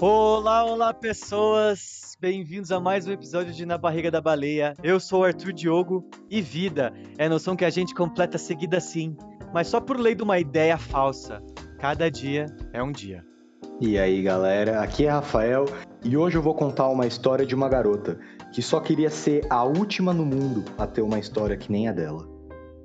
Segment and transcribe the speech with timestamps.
[0.00, 2.16] Olá, olá pessoas!
[2.20, 4.74] Bem-vindos a mais um episódio de Na Barriga da Baleia.
[4.82, 8.76] Eu sou o Arthur Diogo e vida é a noção que a gente completa seguida
[8.78, 9.16] assim,
[9.52, 11.40] mas só por lei de uma ideia falsa.
[11.78, 13.24] Cada dia é um dia.
[13.80, 15.64] E aí galera, aqui é Rafael
[16.04, 18.18] e hoje eu vou contar uma história de uma garota
[18.52, 21.92] que só queria ser a última no mundo a ter uma história que nem a
[21.92, 22.28] dela.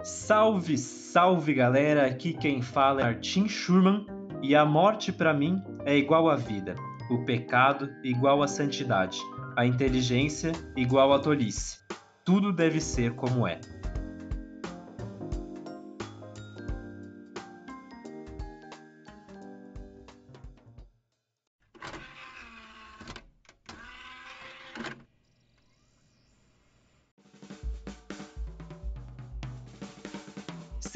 [0.03, 2.05] Salve, salve galera!
[2.05, 4.05] Aqui quem fala é Martin Schurman
[4.41, 6.75] e a morte para mim é igual à vida,
[7.09, 9.19] o pecado igual à santidade,
[9.55, 11.79] a inteligência igual à tolice.
[12.23, 13.59] Tudo deve ser como é.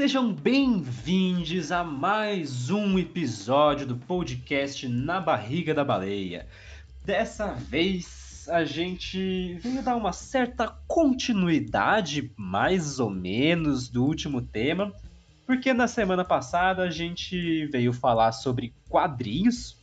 [0.04, 6.46] Sejam bem-vindos a mais um episódio do podcast Na Barriga da Baleia.
[7.06, 14.94] Dessa vez a gente veio dar uma certa continuidade, mais ou menos, do último tema,
[15.48, 19.78] porque na semana passada a gente veio falar sobre quadrinhos,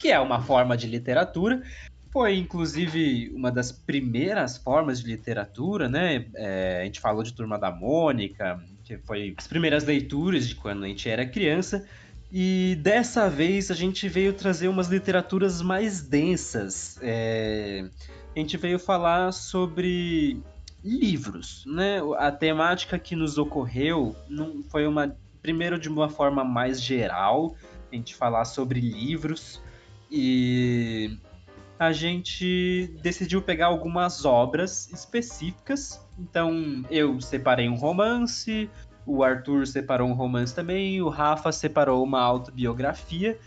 [0.00, 1.62] que é uma forma de literatura,
[2.10, 6.26] foi inclusive uma das primeiras formas de literatura, né?
[6.34, 10.84] É, a gente falou de Turma da Mônica, que foi as primeiras leituras de quando
[10.84, 11.86] a gente era criança.
[12.32, 16.98] E dessa vez a gente veio trazer umas literaturas mais densas.
[17.02, 17.86] É...
[18.34, 20.40] A gente veio falar sobre
[20.82, 21.98] livros, né?
[22.18, 27.54] A temática que nos ocorreu não foi uma primeiro de uma forma mais geral,
[27.92, 29.60] a gente falar sobre livros
[30.10, 31.16] e
[31.78, 36.04] a gente decidiu pegar algumas obras específicas.
[36.18, 38.68] Então, eu separei um romance,
[39.06, 43.38] o Arthur separou um romance também, o Rafa separou uma autobiografia.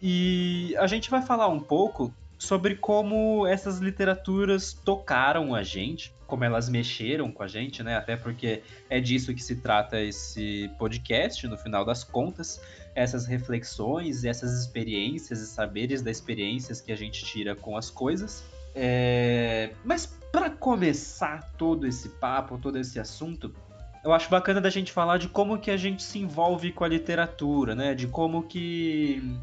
[0.00, 6.44] E a gente vai falar um pouco sobre como essas literaturas tocaram a gente, como
[6.44, 7.96] elas mexeram com a gente, né?
[7.96, 12.60] Até porque é disso que se trata esse podcast, no final das contas
[12.96, 18.42] essas reflexões, essas experiências e saberes das experiências que a gente tira com as coisas.
[18.74, 19.74] É...
[19.84, 23.54] Mas para começar todo esse papo, todo esse assunto,
[24.02, 26.88] eu acho bacana da gente falar de como que a gente se envolve com a
[26.88, 27.94] literatura, né?
[27.94, 29.38] De como que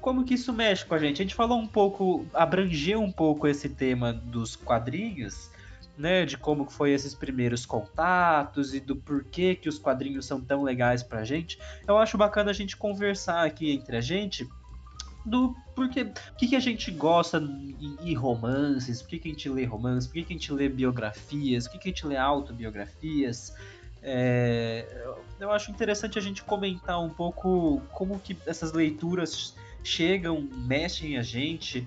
[0.00, 1.22] como que isso mexe com a gente.
[1.22, 5.48] A gente falou um pouco, abrangeu um pouco esse tema dos quadrinhos,
[5.96, 10.62] né, de como foi esses primeiros contatos e do porquê que os quadrinhos são tão
[10.62, 14.48] legais pra gente, eu acho bacana a gente conversar aqui entre a gente
[15.24, 17.38] do porquê, que, que a gente gosta
[18.02, 20.68] em, romances, por que, que a gente lê romances, por que, que a gente lê
[20.68, 23.54] biografias, por que, que a gente lê autobiografias.
[24.02, 25.06] É,
[25.40, 31.22] eu acho interessante a gente comentar um pouco como que essas leituras chegam, mexem a
[31.22, 31.86] gente,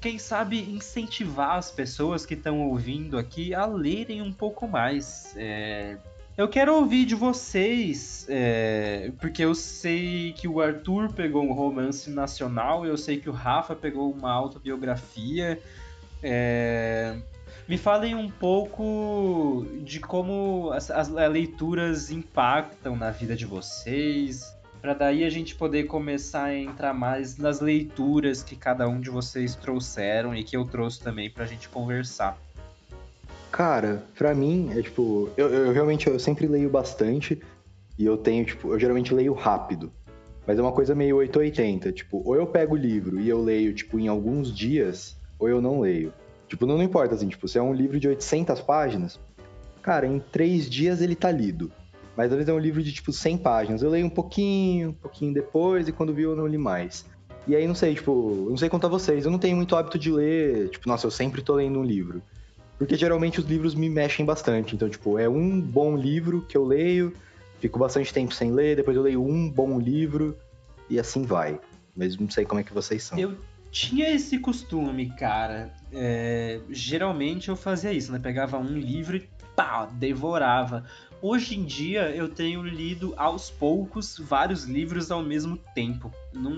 [0.00, 5.34] quem sabe incentivar as pessoas que estão ouvindo aqui a lerem um pouco mais.
[5.36, 5.96] É...
[6.36, 9.10] Eu quero ouvir de vocês, é...
[9.20, 13.74] porque eu sei que o Arthur pegou um romance nacional, eu sei que o Rafa
[13.74, 15.60] pegou uma autobiografia.
[16.22, 17.16] É...
[17.66, 24.94] Me falem um pouco de como as, as leituras impactam na vida de vocês, para
[24.94, 29.54] daí a gente poder começar a entrar mais nas leituras que cada um de vocês
[29.54, 32.38] trouxeram e que eu trouxe também pra gente conversar.
[33.50, 37.40] Cara, pra mim, é tipo, eu, eu realmente eu sempre leio bastante
[37.98, 39.90] e eu tenho, tipo, eu geralmente leio rápido.
[40.46, 43.74] Mas é uma coisa meio 880, tipo, ou eu pego o livro e eu leio,
[43.74, 46.12] tipo, em alguns dias, ou eu não leio.
[46.48, 49.20] Tipo, não, não importa, assim, tipo, se é um livro de 800 páginas,
[49.82, 51.70] cara, em três dias ele tá lido.
[52.18, 53.80] Mas às vezes é um livro de tipo 100 páginas.
[53.80, 57.06] Eu leio um pouquinho, um pouquinho depois, e quando vi eu não li mais.
[57.46, 60.10] E aí, não sei, tipo, não sei contar vocês, eu não tenho muito hábito de
[60.10, 62.20] ler, tipo, nossa, eu sempre tô lendo um livro.
[62.76, 64.74] Porque geralmente os livros me mexem bastante.
[64.74, 67.14] Então, tipo, é um bom livro que eu leio,
[67.60, 70.36] fico bastante tempo sem ler, depois eu leio um bom livro,
[70.90, 71.60] e assim vai.
[71.96, 73.16] Mas não sei como é que vocês são.
[73.16, 73.36] Eu
[73.70, 75.72] tinha esse costume, cara.
[75.92, 78.18] É, geralmente eu fazia isso, né?
[78.18, 80.84] Pegava um livro e pá, devorava.
[81.20, 86.12] Hoje em dia eu tenho lido aos poucos vários livros ao mesmo tempo.
[86.32, 86.52] Não,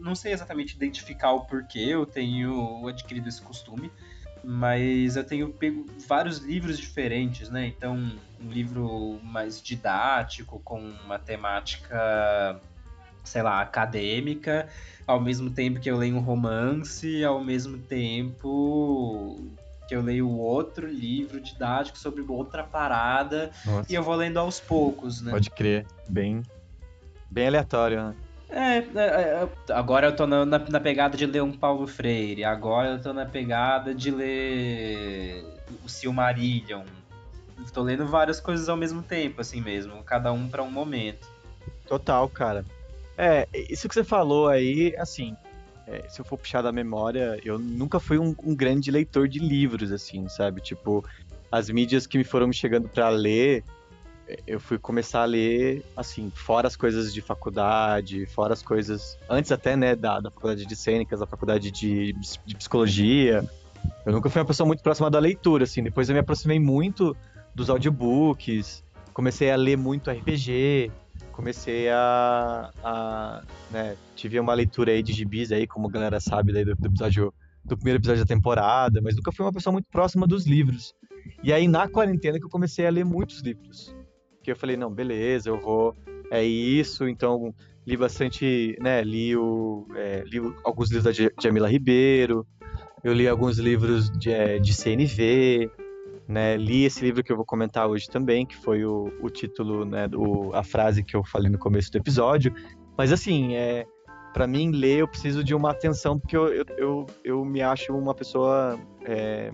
[0.00, 3.92] não sei exatamente identificar o porquê eu tenho adquirido esse costume,
[4.42, 7.68] mas eu tenho pego vários livros diferentes, né?
[7.68, 7.96] Então,
[8.40, 12.60] um livro mais didático, com uma temática,
[13.22, 14.68] sei lá, acadêmica,
[15.06, 19.48] ao mesmo tempo que eu leio um romance, ao mesmo tempo
[19.92, 23.92] que eu leio outro livro didático sobre outra parada Nossa.
[23.92, 25.30] e eu vou lendo aos poucos, né?
[25.30, 26.42] Pode crer, bem,
[27.30, 28.14] bem aleatório, né?
[28.48, 32.42] É, é, é, agora eu tô na, na, na, pegada de ler um Paulo Freire,
[32.42, 35.44] agora eu tô na pegada de ler
[35.84, 36.84] o Silmarillion.
[37.74, 41.28] Tô lendo várias coisas ao mesmo tempo, assim mesmo, cada um para um momento.
[41.86, 42.64] Total, cara.
[43.18, 45.36] É, isso que você falou aí, assim,
[45.86, 49.38] é, se eu for puxar da memória, eu nunca fui um, um, grande leitor de
[49.38, 50.60] livros, assim, sabe?
[50.60, 51.04] Tipo,
[51.50, 53.64] as mídias que me foram chegando para ler,
[54.46, 59.50] eu fui começar a ler, assim, fora as coisas de faculdade, fora as coisas, antes
[59.50, 62.12] até, né, da, da faculdade de cênicas, da faculdade de,
[62.46, 63.44] de psicologia.
[64.06, 65.82] Eu nunca fui uma pessoa muito próxima da leitura, assim.
[65.82, 67.16] Depois eu me aproximei muito
[67.54, 68.82] dos audiobooks,
[69.12, 70.90] comecei a ler muito RPG,
[71.32, 76.52] comecei a, a né, tive uma leitura aí de gibis aí, como a galera sabe
[76.52, 77.32] daí do, do episódio
[77.64, 80.94] do primeiro episódio da temporada, mas nunca fui uma pessoa muito próxima dos livros.
[81.42, 83.94] E aí na quarentena que eu comecei a ler muitos livros.
[84.42, 85.94] Que eu falei, não, beleza, eu vou
[86.30, 87.54] é isso, então
[87.86, 92.46] li bastante, né, li, o, é, li alguns livros da Jamila Ribeiro,
[93.04, 95.70] eu li alguns livros de, é, de CNV,
[96.28, 99.84] né, li esse livro que eu vou comentar hoje também, que foi o, o título,
[99.84, 102.54] né, do, a frase que eu falei no começo do episódio.
[102.96, 103.86] Mas assim, é,
[104.32, 107.92] para mim, ler eu preciso de uma atenção, porque eu, eu, eu, eu me acho
[107.92, 109.52] uma pessoa é,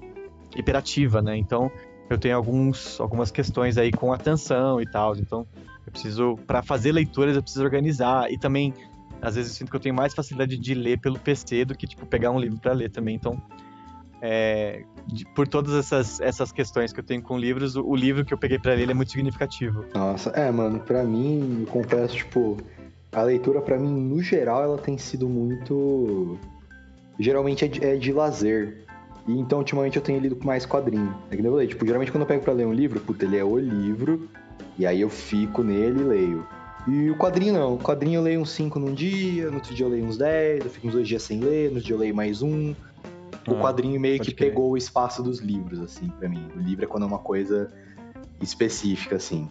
[0.56, 1.36] hiperativa, né?
[1.36, 1.70] Então,
[2.08, 5.16] eu tenho alguns, algumas questões aí com atenção e tal.
[5.16, 5.46] Então,
[5.84, 8.30] eu preciso, para fazer leituras, eu preciso organizar.
[8.30, 8.72] E também,
[9.20, 11.86] às vezes, eu sinto que eu tenho mais facilidade de ler pelo PC do que,
[11.86, 13.14] tipo, pegar um livro para ler também.
[13.16, 13.40] Então,
[14.20, 18.24] é, de, por todas essas, essas questões que eu tenho com livros, o, o livro
[18.24, 19.84] que eu peguei para ler é muito significativo.
[19.94, 22.56] Nossa, é, mano, para mim, confesso, tipo,
[23.12, 26.38] a leitura para mim, no geral, ela tem sido muito.
[27.18, 28.84] Geralmente é de, é de lazer.
[29.26, 31.14] E então, ultimamente, eu tenho lido mais quadrinho.
[31.30, 33.36] É que eu falei, tipo, geralmente quando eu pego pra ler um livro, puta, ele
[33.36, 34.28] é o livro,
[34.78, 36.46] e aí eu fico nele e leio.
[36.86, 37.74] E o quadrinho não.
[37.74, 40.64] O quadrinho eu leio uns 5 num dia, no outro dia eu leio uns 10,
[40.64, 42.74] eu fico uns dois dias sem ler, no outro dia eu leio mais um
[43.46, 44.50] o ah, quadrinho meio que crer.
[44.50, 46.48] pegou o espaço dos livros, assim, para mim.
[46.56, 47.68] O livro é quando é uma coisa
[48.40, 49.50] específica, assim.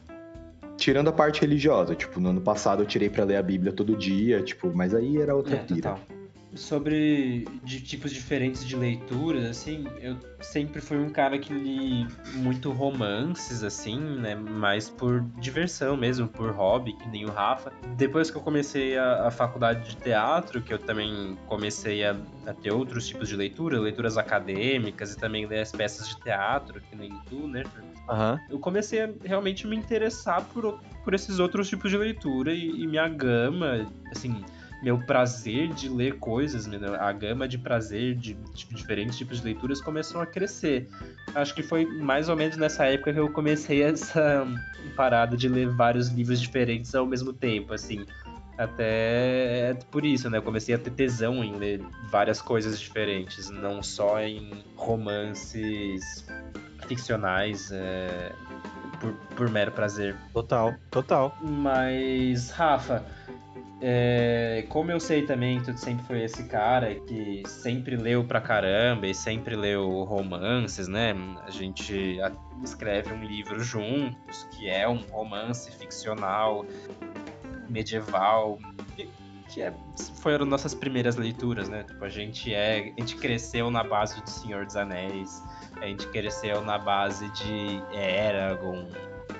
[0.75, 3.95] Tirando a parte religiosa, tipo, no ano passado eu tirei para ler a Bíblia todo
[3.95, 5.91] dia, tipo, mas aí era outra é, pira.
[5.91, 6.16] Total
[6.57, 12.71] sobre de tipos diferentes de leituras, assim, eu sempre fui um cara que li muito
[12.71, 14.35] romances, assim, né?
[14.35, 17.71] Mais por diversão mesmo, por hobby, que nem o Rafa.
[17.95, 22.15] Depois que eu comecei a, a faculdade de teatro, que eu também comecei a,
[22.45, 26.81] a, ter outros tipos de leitura, leituras acadêmicas e também ler as peças de teatro,
[26.81, 27.63] que nem tu, né?
[28.09, 28.39] Uhum.
[28.49, 32.87] Eu comecei a realmente me interessar por, por esses outros tipos de leitura e, e
[32.87, 34.43] minha gama, assim
[34.81, 36.69] meu prazer de ler coisas,
[36.99, 40.87] a gama de prazer de, de, diferentes tipos de leituras começou a crescer.
[41.33, 44.45] Acho que foi mais ou menos nessa época que eu comecei essa
[44.95, 48.05] parada de ler vários livros diferentes ao mesmo tempo, assim.
[48.57, 50.39] Até por isso, né?
[50.39, 51.79] Eu comecei a ter tesão em ler
[52.09, 56.25] várias coisas diferentes, não só em romances
[56.87, 58.31] ficcionais, é,
[58.99, 60.15] por, por mero prazer.
[60.33, 61.37] Total, total.
[61.41, 63.05] Mas, Rafa,
[63.79, 68.41] é, como eu sei também que tu sempre foi esse cara que sempre leu pra
[68.41, 71.13] caramba e sempre leu romances, né?
[71.45, 72.17] A gente
[72.63, 76.65] escreve um livro juntos, que é um romance ficcional,
[77.69, 78.57] medieval,
[79.47, 79.73] que é,
[80.21, 81.83] foram nossas primeiras leituras, né?
[81.83, 82.93] Tipo, a gente é.
[82.97, 85.43] A gente cresceu na base de Senhor dos Anéis,
[85.79, 88.87] a gente cresceu na base de Eragon,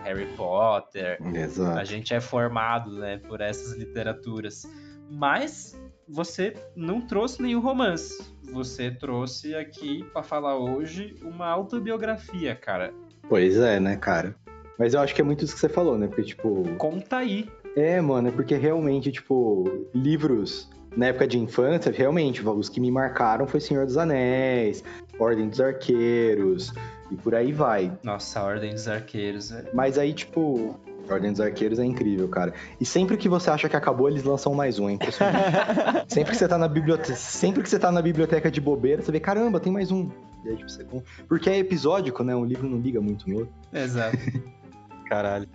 [0.04, 1.18] Harry Potter.
[1.36, 1.80] Exato.
[1.80, 4.66] A gente é formado, né, por essas literaturas.
[5.10, 8.34] Mas você não trouxe nenhum romance.
[8.52, 12.94] Você trouxe aqui para falar hoje uma autobiografia, cara.
[13.28, 14.36] Pois é, né, cara?
[14.78, 16.08] Mas eu acho que é muito isso que você falou, né?
[16.08, 16.64] Porque, tipo.
[16.78, 17.50] Conta aí.
[17.76, 22.90] É, mano, é porque realmente, tipo, livros na época de infância, realmente, os que me
[22.90, 24.84] marcaram foi Senhor dos Anéis,
[25.20, 26.74] Ordem dos Arqueiros,
[27.12, 27.92] e por aí vai.
[28.04, 29.52] Nossa, a Ordem dos Arqueiros.
[29.52, 29.70] É...
[29.74, 32.54] Mas aí, tipo, a Ordem dos Arqueiros é incrível, cara.
[32.80, 36.06] E sempre que você acha que acabou, eles lançam mais um, é impressionante.
[36.14, 39.12] sempre que você tá na biblioteca, sempre que você tá na biblioteca de bobeira, você
[39.12, 40.10] vê, caramba, tem mais um.
[40.44, 40.86] E aí, tipo, você...
[41.28, 42.36] Porque é episódico, né?
[42.36, 43.54] Um livro não liga muito no outro.
[43.74, 44.18] Exato.
[45.08, 45.48] Caralho.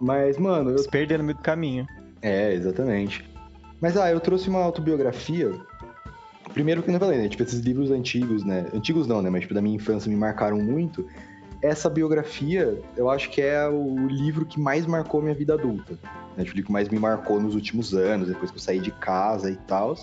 [0.00, 0.70] Mas, mano.
[0.70, 0.78] Eu...
[0.78, 1.86] Se perder no meio do caminho.
[2.22, 3.28] É, exatamente.
[3.80, 5.52] Mas, ah, eu trouxe uma autobiografia
[6.56, 7.28] Primeiro que eu falei, né?
[7.28, 8.64] Tipo, esses livros antigos, né?
[8.72, 9.28] Antigos não, né?
[9.28, 11.06] Mas, tipo, da minha infância me marcaram muito.
[11.60, 15.98] Essa biografia, eu acho que é o livro que mais marcou minha vida adulta.
[16.34, 16.44] Né?
[16.44, 19.50] Tipo, o que mais me marcou nos últimos anos, depois que eu saí de casa
[19.50, 19.98] e tal.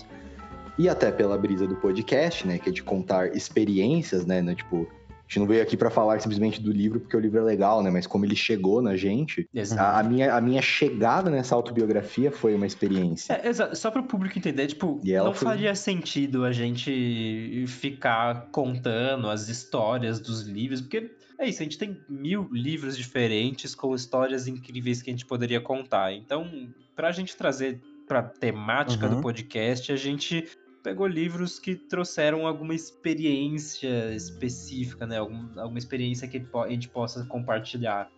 [0.78, 2.56] E até pela brisa do podcast, né?
[2.56, 4.40] Que é de contar experiências, né?
[4.40, 4.86] né tipo,
[5.26, 7.90] gente não veio aqui para falar simplesmente do livro porque o livro é legal, né?
[7.90, 12.54] Mas como ele chegou na gente, a, a, minha, a minha chegada nessa autobiografia foi
[12.54, 13.32] uma experiência.
[13.34, 13.76] É, exato.
[13.76, 15.48] Só para o público entender, tipo, não foi...
[15.48, 21.78] faria sentido a gente ficar contando as histórias dos livros, porque é isso, a gente
[21.78, 26.12] tem mil livros diferentes com histórias incríveis que a gente poderia contar.
[26.12, 29.16] Então, para a gente trazer para temática uhum.
[29.16, 30.46] do podcast, a gente
[30.84, 35.16] pegou livros que trouxeram alguma experiência específica, né?
[35.16, 38.10] Algum, alguma experiência que a gente possa compartilhar.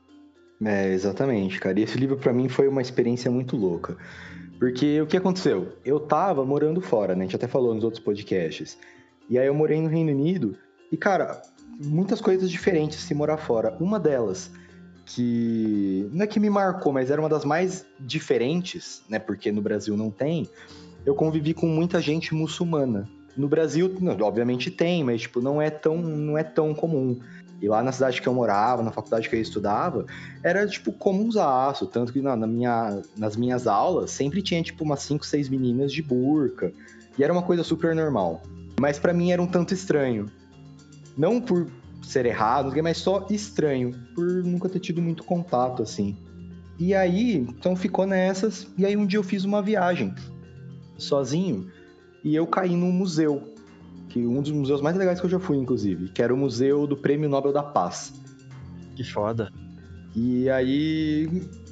[0.63, 1.79] É, exatamente, cara.
[1.79, 3.97] E esse livro para mim foi uma experiência muito louca.
[4.59, 5.77] Porque o que aconteceu?
[5.85, 7.21] Eu tava morando fora, né?
[7.21, 8.77] A gente até falou nos outros podcasts.
[9.31, 10.59] E aí eu morei no Reino Unido.
[10.91, 11.41] E, cara,
[11.85, 13.77] muitas coisas diferentes se morar fora.
[13.79, 14.51] Uma delas,
[15.05, 19.21] que não é que me marcou, mas era uma das mais diferentes, né?
[19.21, 20.49] Porque no Brasil não tem,
[21.07, 23.09] eu convivi com muita gente muçulmana.
[23.37, 27.19] No Brasil, obviamente tem, mas tipo, não é tão, não é tão comum.
[27.63, 30.05] E lá na cidade que eu morava, na faculdade que eu estudava,
[30.43, 35.01] era tipo comunzaço, tanto que na, na minha, nas minhas aulas sempre tinha tipo umas
[35.03, 36.73] 5, 6 meninas de burca.
[37.17, 38.43] E era uma coisa super normal.
[38.79, 40.27] Mas para mim era um tanto estranho.
[41.17, 41.71] Não por
[42.03, 46.17] ser errado, mas só estranho, por nunca ter tido muito contato assim.
[46.79, 50.15] E aí, então ficou nessas, e aí um dia eu fiz uma viagem
[50.99, 51.71] sozinho
[52.25, 53.55] e eu caí num museu,
[54.09, 56.87] que um dos museus mais legais que eu já fui, inclusive, que era o Museu
[56.87, 58.13] do Prêmio Nobel da Paz.
[58.97, 59.53] Que foda.
[60.15, 61.29] E aí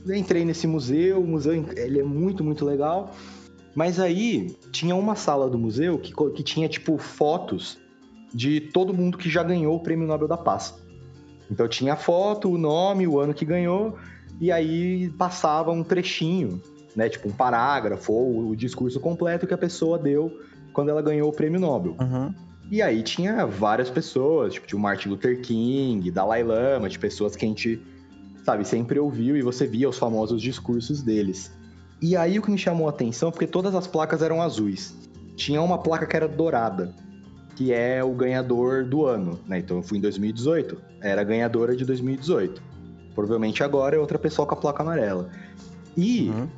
[0.07, 3.12] entrei nesse museu, o museu ele é muito, muito legal.
[3.75, 7.78] Mas aí tinha uma sala do museu que, que tinha, tipo, fotos
[8.33, 10.75] de todo mundo que já ganhou o Prêmio Nobel da Paz.
[11.50, 13.97] Então tinha a foto, o nome, o ano que ganhou,
[14.40, 16.61] e aí passava um trechinho
[16.95, 17.09] né?
[17.09, 20.41] Tipo um parágrafo ou o discurso completo que a pessoa deu
[20.73, 21.97] quando ela ganhou o prêmio Nobel.
[22.01, 22.35] Uhum.
[22.71, 27.45] E aí tinha várias pessoas, tipo, de Martin Luther King, Dalai Lama, de pessoas que
[27.45, 27.81] a gente,
[28.45, 31.53] sabe, sempre ouviu e você via os famosos discursos deles.
[32.01, 34.95] E aí o que me chamou a atenção, porque todas as placas eram azuis.
[35.37, 36.95] Tinha uma placa que era dourada,
[37.55, 39.59] que é o ganhador do ano, né?
[39.59, 42.63] Então eu fui em 2018, era a ganhadora de 2018.
[43.15, 45.31] Provavelmente agora é outra pessoa com a placa amarela.
[45.97, 46.49] E uhum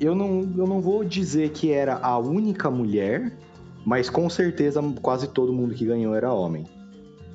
[0.00, 3.36] eu não, eu não vou dizer que era a única mulher,
[3.84, 6.64] mas com certeza quase todo mundo que ganhou era homem.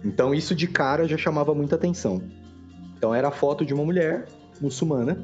[0.04, 2.22] Então isso de cara já chamava muita atenção.
[2.98, 4.28] Então era a foto de uma mulher
[4.60, 5.24] muçulmana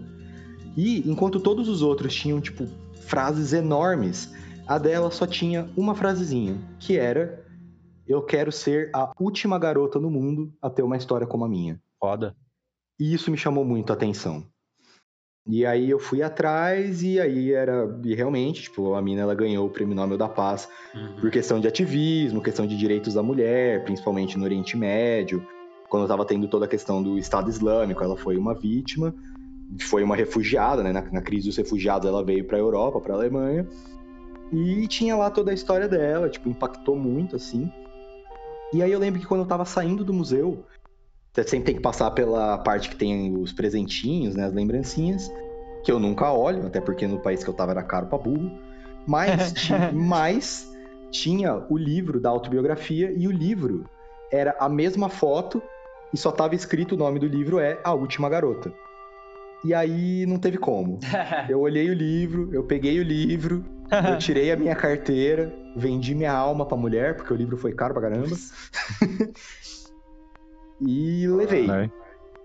[0.76, 4.34] e enquanto todos os outros tinham tipo frases enormes,
[4.66, 7.44] a dela só tinha uma frasezinha, que era
[8.06, 11.80] eu quero ser a última garota no mundo a ter uma história como a minha.
[12.00, 12.36] Foda.
[13.00, 14.46] E isso me chamou muito a atenção.
[15.46, 19.68] E aí eu fui atrás e aí era e realmente, tipo, a mina ela ganhou
[19.68, 21.16] o Prêmio Nobel da Paz uhum.
[21.20, 25.46] por questão de ativismo, questão de direitos da mulher, principalmente no Oriente Médio.
[25.90, 29.14] Quando estava tendo toda a questão do Estado Islâmico, ela foi uma vítima,
[29.82, 30.94] foi uma refugiada, né?
[30.94, 33.68] Na, na crise dos refugiados, ela veio para a Europa, para a Alemanha.
[34.52, 37.70] E tinha lá toda a história dela, tipo, impactou muito assim.
[38.74, 40.64] E aí eu lembro que quando eu tava saindo do museu,
[41.34, 44.46] você sempre tem que passar pela parte que tem os presentinhos, né?
[44.46, 45.32] As lembrancinhas.
[45.84, 48.52] Que eu nunca olho, até porque no país que eu tava era caro pra burro.
[49.08, 50.72] Mas, tinha, mas
[51.12, 53.90] tinha o livro da autobiografia e o livro
[54.32, 55.62] era a mesma foto
[56.14, 58.72] e só tava escrito o nome do livro é A Última Garota.
[59.66, 61.00] E aí não teve como.
[61.50, 63.64] Eu olhei o livro, eu peguei o livro,
[64.10, 67.94] eu tirei a minha carteira, vendi minha alma pra mulher, porque o livro foi caro
[67.94, 68.36] pra caramba.
[70.82, 71.68] E levei.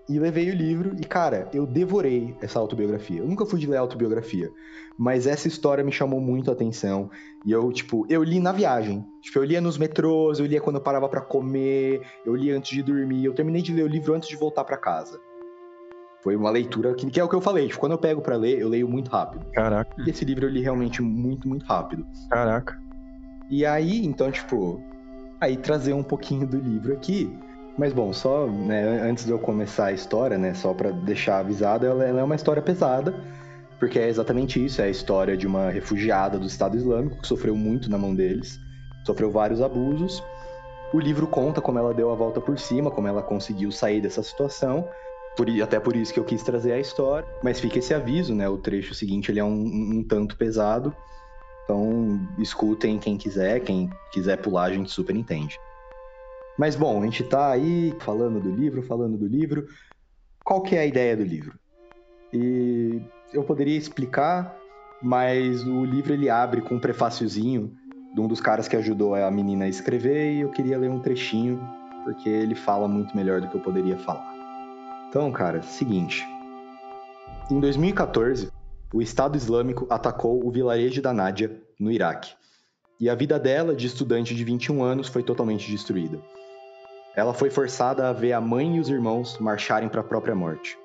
[0.09, 3.19] E levei o livro e, cara, eu devorei essa autobiografia.
[3.19, 4.49] Eu nunca fui de ler autobiografia,
[4.97, 7.11] mas essa história me chamou muito a atenção.
[7.45, 9.05] E eu, tipo, eu li na viagem.
[9.21, 12.71] Tipo, eu lia nos metrôs, eu lia quando eu parava para comer, eu lia antes
[12.71, 13.23] de dormir.
[13.23, 15.19] Eu terminei de ler o livro antes de voltar para casa.
[16.23, 17.67] Foi uma leitura que, que, é o que eu falei.
[17.67, 19.45] Tipo, quando eu pego para ler, eu leio muito rápido.
[19.53, 19.95] Caraca.
[20.01, 22.05] E esse livro eu li realmente muito, muito rápido.
[22.31, 22.81] Caraca.
[23.47, 24.81] E aí, então, tipo,
[25.39, 27.31] aí trazer um pouquinho do livro aqui
[27.77, 31.85] mas bom, só né, antes de eu começar a história, né, só para deixar avisado,
[31.85, 33.13] ela, é uma história pesada,
[33.79, 37.55] porque é exatamente isso, é a história de uma refugiada do Estado Islâmico que sofreu
[37.55, 38.59] muito na mão deles,
[39.05, 40.21] sofreu vários abusos.
[40.93, 44.23] O livro conta como ela deu a volta por cima, como ela conseguiu sair dessa
[44.23, 44.89] situação.
[45.37, 47.27] Por, até por isso que eu quis trazer a história.
[47.43, 48.49] Mas fica esse aviso, né?
[48.49, 50.93] O trecho seguinte ele é um, um, um tanto pesado.
[51.63, 55.59] Então escutem quem quiser, quem quiser pular a gente super entende.
[56.59, 59.65] Mas bom, a gente está aí falando do livro, falando do livro.
[60.43, 61.57] Qual que é a ideia do livro?
[62.33, 63.01] E
[63.31, 64.53] eu poderia explicar,
[65.01, 67.73] mas o livro ele abre com um prefáciozinho
[68.13, 70.99] de um dos caras que ajudou a menina a escrever e eu queria ler um
[70.99, 71.65] trechinho
[72.03, 74.35] porque ele fala muito melhor do que eu poderia falar.
[75.07, 76.27] Então, cara, seguinte.
[77.49, 78.51] Em 2014,
[78.93, 82.33] o Estado Islâmico atacou o vilarejo da Nádia, no Iraque.
[82.99, 86.19] E a vida dela, de estudante de 21 anos, foi totalmente destruída.
[87.15, 90.77] Ela foi forçada a ver a mãe e os irmãos marcharem para a própria morte.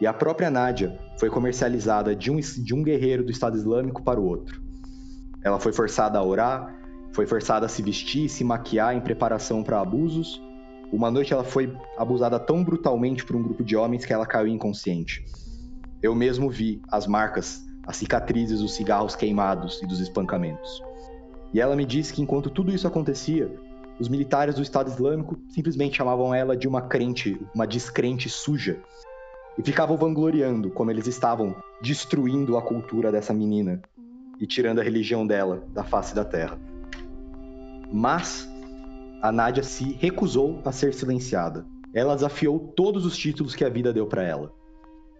[0.00, 4.20] E a própria Nádia foi comercializada de um, de um guerreiro do Estado Islâmico para
[4.20, 4.62] o outro.
[5.42, 6.74] Ela foi forçada a orar,
[7.12, 10.40] foi forçada a se vestir e se maquiar em preparação para abusos.
[10.92, 14.46] Uma noite ela foi abusada tão brutalmente por um grupo de homens que ela caiu
[14.46, 15.24] inconsciente.
[16.00, 20.80] Eu mesmo vi as marcas, as cicatrizes dos cigarros queimados e dos espancamentos.
[21.52, 23.50] E ela me disse que enquanto tudo isso acontecia,
[23.98, 28.80] os militares do Estado Islâmico simplesmente chamavam ela de uma crente, uma descrente suja,
[29.56, 33.82] e ficavam vangloriando como eles estavam destruindo a cultura dessa menina
[34.40, 36.58] e tirando a religião dela da face da terra.
[37.92, 38.48] Mas
[39.20, 41.66] a Nádia se recusou a ser silenciada.
[41.92, 44.52] Ela desafiou todos os títulos que a vida deu para ela: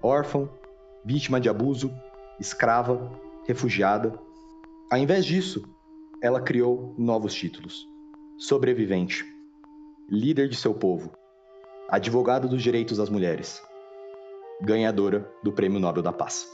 [0.01, 0.49] órfã,
[1.05, 1.93] vítima de abuso,
[2.39, 3.11] escrava,
[3.47, 4.17] refugiada.
[4.91, 5.65] Ao invés disso,
[6.23, 7.89] ela criou novos títulos:
[8.39, 9.25] sobrevivente,
[10.09, 11.13] líder de seu povo,
[11.89, 13.61] advogada dos direitos das mulheres,
[14.63, 16.47] ganhadora do Prêmio Nobel da Paz.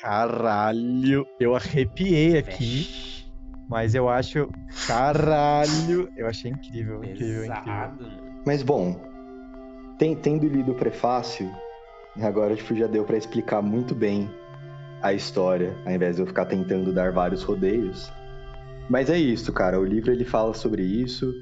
[0.00, 3.08] Caralho, eu arrepiei aqui.
[3.68, 4.48] Mas eu acho.
[4.86, 6.10] Caralho!
[6.16, 8.10] Eu achei incrível, incrível, incrível.
[8.46, 8.98] Mas bom,
[9.98, 11.50] tem, tendo lido o prefácio,
[12.22, 14.30] agora tipo, já deu para explicar muito bem
[15.02, 18.10] a história, ao invés de eu ficar tentando dar vários rodeios.
[18.88, 19.78] Mas é isso, cara.
[19.78, 21.32] O livro ele fala sobre isso.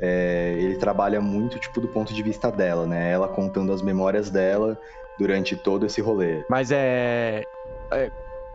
[0.00, 3.10] É, ele trabalha muito tipo do ponto de vista dela, né?
[3.10, 4.78] Ela contando as memórias dela
[5.18, 6.44] durante todo esse rolê.
[6.48, 7.42] Mas é,
[7.92, 8.10] é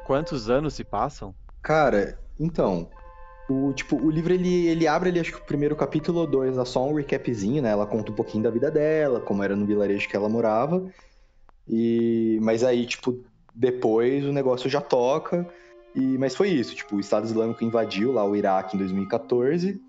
[0.05, 1.35] quantos anos se passam?
[1.61, 2.89] Cara, então,
[3.49, 6.55] o, tipo, o livro ele, ele abre ali, acho que o primeiro capítulo ou dois,
[6.55, 7.71] dá só um recapzinho, né?
[7.71, 10.89] Ela conta um pouquinho da vida dela, como era no vilarejo que ela morava.
[11.67, 15.47] E mas aí, tipo, depois o negócio já toca.
[15.95, 19.81] E mas foi isso, tipo, o Estado Islâmico invadiu lá o Iraque em 2014.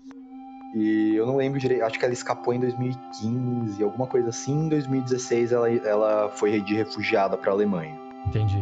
[0.75, 4.65] E eu não lembro direito, acho que ela escapou em 2015, alguma coisa assim.
[4.65, 7.97] Em 2016 ela, ela foi de refugiada para Alemanha.
[8.27, 8.61] Entendi.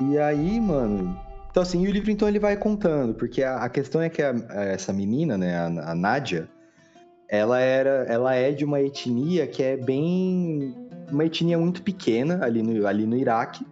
[0.00, 1.18] E aí, mano,
[1.54, 4.34] então, assim, o livro então ele vai contando, porque a, a questão é que a,
[4.50, 6.48] a, essa menina, né, a, a Nádia,
[7.28, 10.74] ela era, ela é de uma etnia que é bem,
[11.12, 13.64] uma etnia muito pequena ali no, ali no Iraque.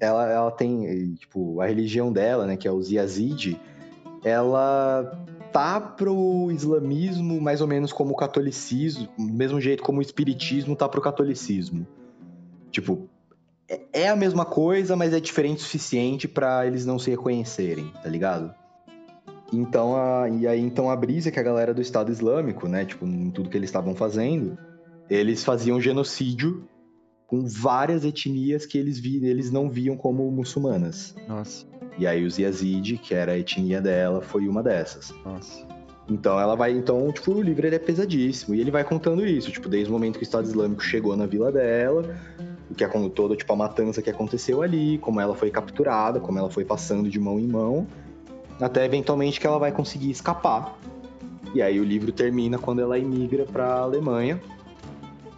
[0.00, 3.60] Ela, ela tem, tipo, a religião dela, né, que é o Yazid,
[4.24, 10.02] ela tá pro islamismo mais ou menos como o catolicismo, do mesmo jeito como o
[10.02, 11.86] espiritismo tá pro catolicismo.
[12.70, 13.08] Tipo,
[13.92, 18.08] é a mesma coisa, mas é diferente o suficiente para eles não se reconhecerem, tá
[18.08, 18.54] ligado?
[19.52, 23.04] Então, a, e aí então a brisa que a galera do Estado Islâmico, né, tipo,
[23.04, 24.56] em tudo que eles estavam fazendo,
[25.08, 26.68] eles faziam genocídio
[27.30, 31.14] com várias etnias que eles, vi, eles não viam como muçulmanas.
[31.28, 31.64] Nossa.
[31.96, 35.14] E aí os Yazid, que era a etnia dela, foi uma dessas.
[35.24, 35.64] Nossa.
[36.08, 38.56] Então ela vai, então, tipo, o livro ele é pesadíssimo.
[38.56, 41.24] E ele vai contando isso, tipo, desde o momento que o Estado Islâmico chegou na
[41.24, 42.16] vila dela,
[42.68, 46.36] o que é todo, tipo, a matança que aconteceu ali, como ela foi capturada, como
[46.36, 47.86] ela foi passando de mão em mão,
[48.60, 50.76] até eventualmente que ela vai conseguir escapar.
[51.54, 54.40] E aí o livro termina quando ela imigra para a Alemanha.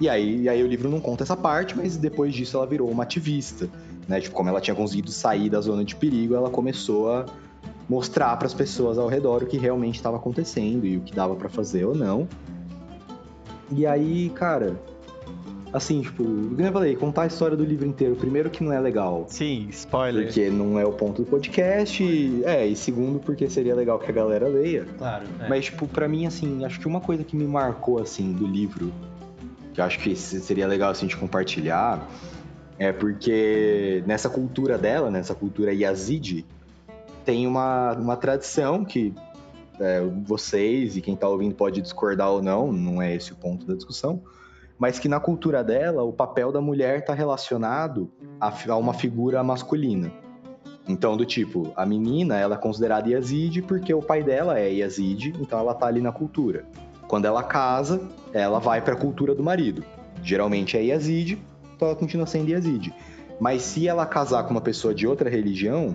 [0.03, 2.91] E aí, e aí o livro não conta essa parte, mas depois disso ela virou
[2.91, 3.71] uma ativista,
[4.09, 4.21] né?
[4.21, 7.27] Tipo, como ela tinha conseguido sair da zona de perigo, ela começou a
[7.89, 11.37] mostrar para as pessoas ao redor o que realmente estava acontecendo e o que dava
[11.37, 12.27] para fazer ou não.
[13.71, 14.75] E aí, cara,
[15.73, 18.81] assim, tipo, como eu falei, contar a história do livro inteiro, primeiro que não é
[18.81, 19.27] legal.
[19.29, 20.25] Sim, spoiler.
[20.25, 24.11] Porque não é o ponto do podcast, e, é, e segundo porque seria legal que
[24.11, 24.85] a galera leia.
[24.99, 25.27] Claro.
[25.39, 25.49] É.
[25.49, 28.93] Mas, tipo, pra mim, assim, acho que uma coisa que me marcou, assim, do livro,
[29.73, 32.07] que eu acho que seria legal, assim, de compartilhar,
[32.79, 36.45] é porque nessa cultura dela, nessa cultura Yazid,
[37.25, 39.15] tem uma, uma tradição que
[39.81, 43.67] é, vocês e quem tá ouvindo pode discordar ou não, não é esse o ponto
[43.67, 44.23] da discussão,
[44.79, 49.43] mas que na cultura dela o papel da mulher está relacionado a, a, uma figura
[49.43, 50.13] masculina.
[50.89, 55.35] Então, do tipo, a menina ela é considerada Yazid porque o pai dela é Yazid,
[55.41, 56.65] então ela tá ali na cultura.
[57.13, 58.01] Quando ela casa,
[58.33, 59.85] ela vai para a cultura do marido.
[60.23, 61.39] Geralmente é Yazid,
[61.77, 62.91] então ela continua sendo Yazid.
[63.39, 65.95] Mas se ela casar com uma pessoa de outra religião,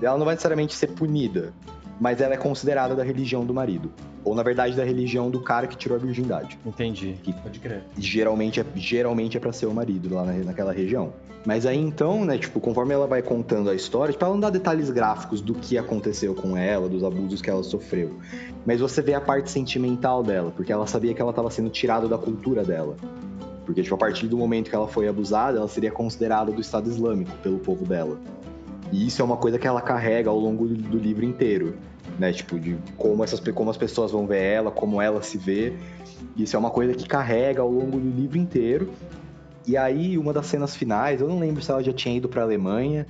[0.00, 1.52] ela não vai necessariamente ser punida.
[2.00, 3.92] Mas ela é considerada da religião do marido.
[4.24, 6.58] Ou, na verdade, da religião do cara que tirou a virgindade.
[6.64, 7.14] Entendi.
[7.22, 7.82] Que Pode crer.
[7.98, 11.12] geralmente é, geralmente é pra ser o marido lá na- naquela região.
[11.46, 14.50] Mas aí então, né, tipo, conforme ela vai contando a história, tipo, ela não dá
[14.50, 18.16] detalhes gráficos do que aconteceu com ela, dos abusos que ela sofreu.
[18.66, 22.06] Mas você vê a parte sentimental dela, porque ela sabia que ela estava sendo tirada
[22.06, 22.94] da cultura dela.
[23.64, 26.90] Porque, tipo, a partir do momento que ela foi abusada, ela seria considerada do Estado
[26.90, 28.18] Islâmico pelo povo dela.
[28.92, 31.76] E isso é uma coisa que ela carrega ao longo do, do livro inteiro,
[32.18, 32.32] né?
[32.32, 35.72] Tipo, de como, essas, como as pessoas vão ver ela, como ela se vê.
[36.36, 38.90] Isso é uma coisa que carrega ao longo do livro inteiro.
[39.66, 42.42] E aí, uma das cenas finais, eu não lembro se ela já tinha ido pra
[42.42, 43.06] Alemanha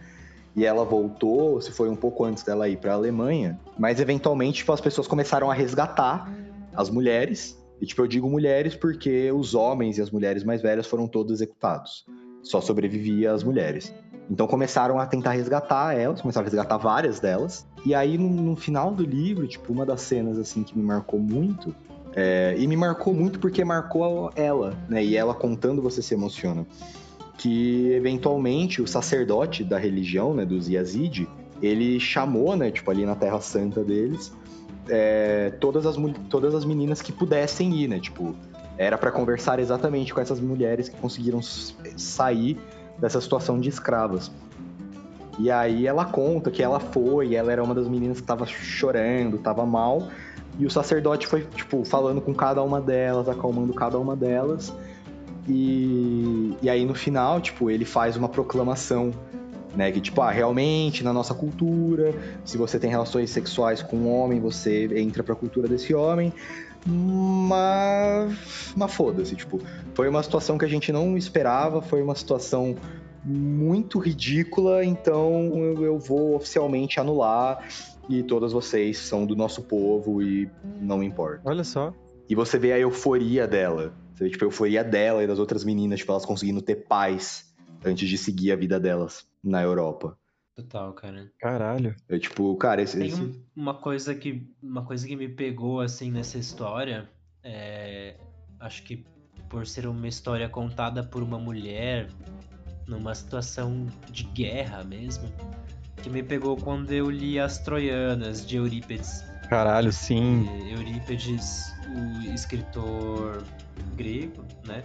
[0.55, 4.59] e ela voltou, ou se foi um pouco antes dela ir pra Alemanha, mas eventualmente,
[4.59, 6.31] tipo, as pessoas começaram a resgatar
[6.75, 7.59] as mulheres.
[7.81, 11.33] E, tipo, eu digo mulheres porque os homens e as mulheres mais velhas foram todos
[11.33, 12.05] executados.
[12.43, 13.95] Só sobrevivia as mulheres.
[14.31, 17.67] Então começaram a tentar resgatar elas, começaram a resgatar várias delas.
[17.85, 21.19] E aí, no, no final do livro, tipo, uma das cenas, assim, que me marcou
[21.19, 21.75] muito
[22.15, 25.05] é, e me marcou muito porque marcou ela, né?
[25.05, 26.67] E ela contando você se emociona.
[27.37, 31.29] Que eventualmente o sacerdote da religião, né, dos Yazid,
[31.63, 34.33] ele chamou, né, tipo ali na Terra Santa deles,
[34.89, 35.97] é, todas, as,
[36.29, 37.99] todas as meninas que pudessem ir, né?
[37.99, 38.35] Tipo,
[38.77, 42.59] era para conversar exatamente com essas mulheres que conseguiram sair
[43.01, 44.31] dessa situação de escravas.
[45.39, 49.39] E aí ela conta que ela foi, ela era uma das meninas que tava chorando,
[49.39, 50.09] tava mal,
[50.59, 54.73] e o sacerdote foi, tipo, falando com cada uma delas, acalmando cada uma delas.
[55.49, 59.11] E, e aí no final, tipo, ele faz uma proclamação,
[59.75, 59.91] né?
[59.91, 62.13] Que, tipo, ah, realmente, na nossa cultura,
[62.45, 66.33] se você tem relações sexuais com um homem, você entra pra cultura desse homem.
[66.87, 69.61] Mas, mas foda-se, tipo,
[69.95, 72.75] foi uma situação que a gente não esperava, foi uma situação
[73.23, 77.63] muito ridícula, então eu, eu vou oficialmente anular
[78.09, 81.43] e todas vocês são do nosso povo e não importa.
[81.45, 81.93] Olha só.
[82.29, 83.95] E você vê a euforia dela.
[84.15, 87.55] Você vê, tipo, a euforia dela e das outras meninas, tipo, elas conseguindo ter paz
[87.85, 90.17] antes de seguir a vida delas na Europa.
[90.57, 91.31] Total, cara.
[91.39, 91.95] Caralho.
[92.09, 92.99] Eu, tipo, cara, esse.
[92.99, 97.09] Tem esse- um- uma coisa que uma coisa que me pegou assim nessa história,
[97.43, 98.17] é,
[98.59, 99.05] acho que
[99.49, 102.09] por ser uma história contada por uma mulher
[102.87, 105.29] numa situação de guerra mesmo,
[106.03, 109.25] que me pegou quando eu li As Troianas de Eurípides.
[109.49, 110.45] Caralho, sim.
[110.67, 113.43] E Eurípides, o escritor
[113.97, 114.85] grego, né?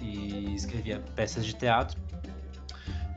[0.00, 1.98] E escrevia peças de teatro.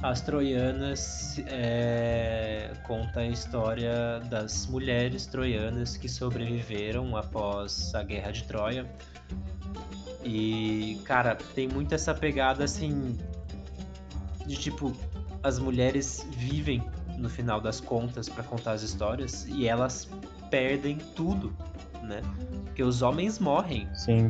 [0.04, 8.44] As Troianas é, conta a história das mulheres troianas que sobreviveram após a Guerra de
[8.44, 8.86] Troia.
[10.22, 13.18] E, cara, tem muito essa pegada assim.
[14.46, 14.94] De tipo,
[15.42, 16.84] as mulheres vivem
[17.18, 20.10] no final das contas pra contar as histórias e elas
[20.50, 21.56] perdem tudo,
[22.02, 22.22] né?
[22.66, 24.30] Porque os homens morrem Sim.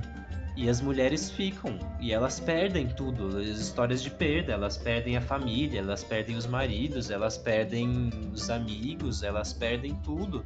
[0.55, 5.21] E as mulheres ficam e elas perdem tudo, as histórias de perda, elas perdem a
[5.21, 10.45] família, elas perdem os maridos, elas perdem os amigos, elas perdem tudo.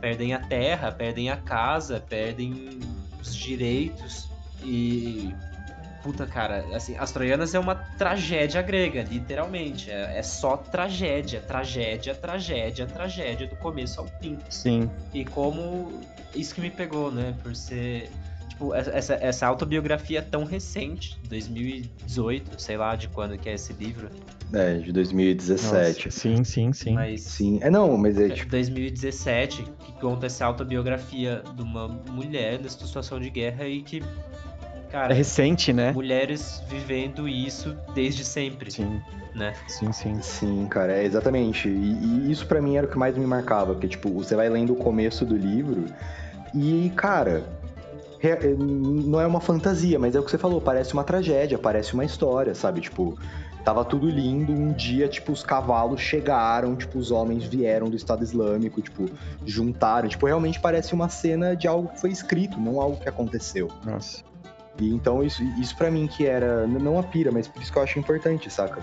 [0.00, 2.80] Perdem a terra, perdem a casa, perdem
[3.20, 4.28] os direitos
[4.62, 5.34] e
[6.04, 12.14] puta cara, assim, as troianas é uma tragédia grega, literalmente, é, é só tragédia, tragédia,
[12.14, 14.38] tragédia, tragédia do começo ao fim.
[14.50, 14.90] Sim.
[15.14, 15.98] E como
[16.34, 17.34] isso que me pegou, né?
[17.42, 18.10] Por ser.
[18.54, 24.08] Tipo, essa, essa autobiografia tão recente, 2018, sei lá de quando que é esse livro.
[24.52, 26.06] É, de 2017.
[26.06, 26.94] Nossa, Sim, sim, sim.
[26.94, 27.22] Mas.
[27.22, 27.58] Sim.
[27.60, 28.50] É, não, mas é é tipo.
[28.50, 33.98] 2017, que conta essa autobiografia de uma mulher nessa situação de guerra e que.
[33.98, 35.90] É Cara, recente, né?
[35.90, 39.02] mulheres vivendo isso desde sempre, Sim,
[39.34, 39.52] né?
[39.66, 40.22] sim, sim.
[40.22, 41.68] Sim, cara, é exatamente.
[41.68, 44.48] E, e isso pra mim era o que mais me marcava, porque, tipo, você vai
[44.48, 45.86] lendo o começo do livro
[46.54, 47.63] e, cara, é,
[48.58, 52.04] não é uma fantasia, mas é o que você falou, parece uma tragédia, parece uma
[52.04, 52.80] história, sabe?
[52.80, 53.18] Tipo,
[53.64, 58.22] tava tudo lindo, um dia, tipo, os cavalos chegaram, tipo, os homens vieram do Estado
[58.22, 59.06] Islâmico, tipo,
[59.44, 60.08] juntaram.
[60.08, 63.68] Tipo, realmente parece uma cena de algo que foi escrito, não algo que aconteceu.
[63.84, 64.22] Nossa.
[64.78, 67.78] E então isso, isso para mim que era não a pira, mas por isso que
[67.78, 68.82] eu acho importante, saca?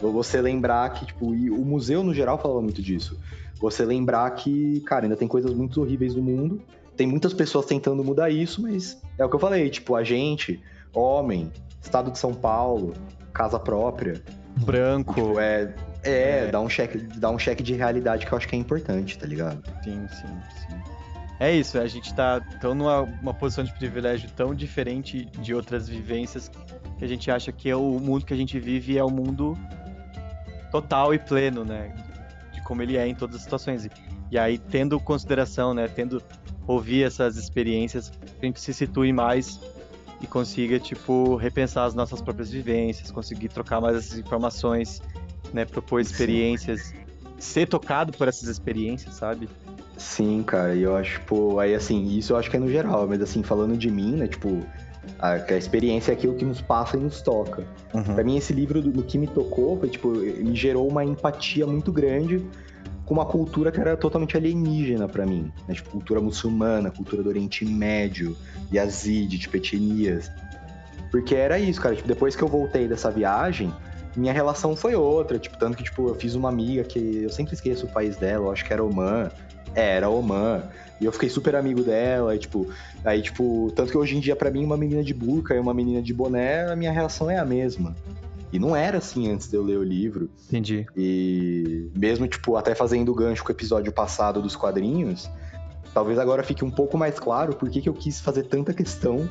[0.00, 3.18] Você lembrar que, tipo, e o museu no geral falava muito disso.
[3.60, 6.60] Você lembrar que, cara, ainda tem coisas muito horríveis no mundo.
[6.96, 10.60] Tem muitas pessoas tentando mudar isso, mas é o que eu falei, tipo, a gente,
[10.94, 11.50] homem,
[11.80, 12.92] estado de São Paulo,
[13.32, 14.22] casa própria,
[14.58, 15.14] Branco.
[15.14, 15.74] tipo, é,
[16.04, 16.46] é, É.
[16.50, 19.26] dá um cheque, dá um cheque de realidade que eu acho que é importante, tá
[19.26, 19.62] ligado?
[19.82, 20.26] Sim, sim,
[20.68, 20.76] sim.
[21.40, 25.88] É isso, a gente tá tão numa uma posição de privilégio tão diferente de outras
[25.88, 26.48] vivências
[26.98, 29.58] que a gente acha que é o mundo que a gente vive é o mundo
[30.70, 31.92] total e pleno, né?
[32.52, 33.84] De como ele é em todas as situações.
[33.86, 33.90] E
[34.30, 36.22] E aí, tendo consideração, né, tendo
[36.66, 39.60] ouvir essas experiências, a gente se situe mais
[40.20, 45.02] e consiga, tipo, repensar as nossas próprias vivências, conseguir trocar mais essas informações,
[45.52, 46.96] né, propor experiências, Sim.
[47.38, 49.48] ser tocado por essas experiências, sabe?
[49.96, 53.06] Sim, cara, e eu acho, tipo, aí assim, isso eu acho que é no geral,
[53.08, 54.64] mas assim, falando de mim, né, tipo,
[55.18, 57.66] a, a experiência é aquilo que nos passa e nos toca.
[57.92, 58.02] Uhum.
[58.02, 61.66] Pra mim, esse livro, do, do que me tocou, foi, tipo, me gerou uma empatia
[61.66, 62.44] muito grande
[63.04, 65.52] com uma cultura que era totalmente alienígena para mim.
[65.66, 65.74] Né?
[65.74, 68.36] Tipo, cultura muçulmana, cultura do Oriente Médio,
[68.72, 70.30] Yazid, tipo, etnias.
[71.10, 71.94] Porque era isso, cara.
[71.94, 73.72] Tipo, depois que eu voltei dessa viagem,
[74.16, 75.38] minha relação foi outra.
[75.38, 78.46] Tipo, tanto que, tipo, eu fiz uma amiga que eu sempre esqueço o país dela,
[78.46, 79.30] eu acho que era Oman.
[79.74, 80.62] É, era Oman.
[81.00, 82.68] E eu fiquei super amigo dela, e, tipo,
[83.04, 85.74] aí, tipo, tanto que hoje em dia, para mim, uma menina de burca e uma
[85.74, 87.96] menina de boné, a minha reação é a mesma.
[88.52, 90.30] E não era assim antes de eu ler o livro.
[90.48, 90.86] Entendi.
[90.94, 95.30] E mesmo, tipo, até fazendo gancho com o episódio passado dos quadrinhos,
[95.94, 99.28] talvez agora fique um pouco mais claro por que, que eu quis fazer tanta questão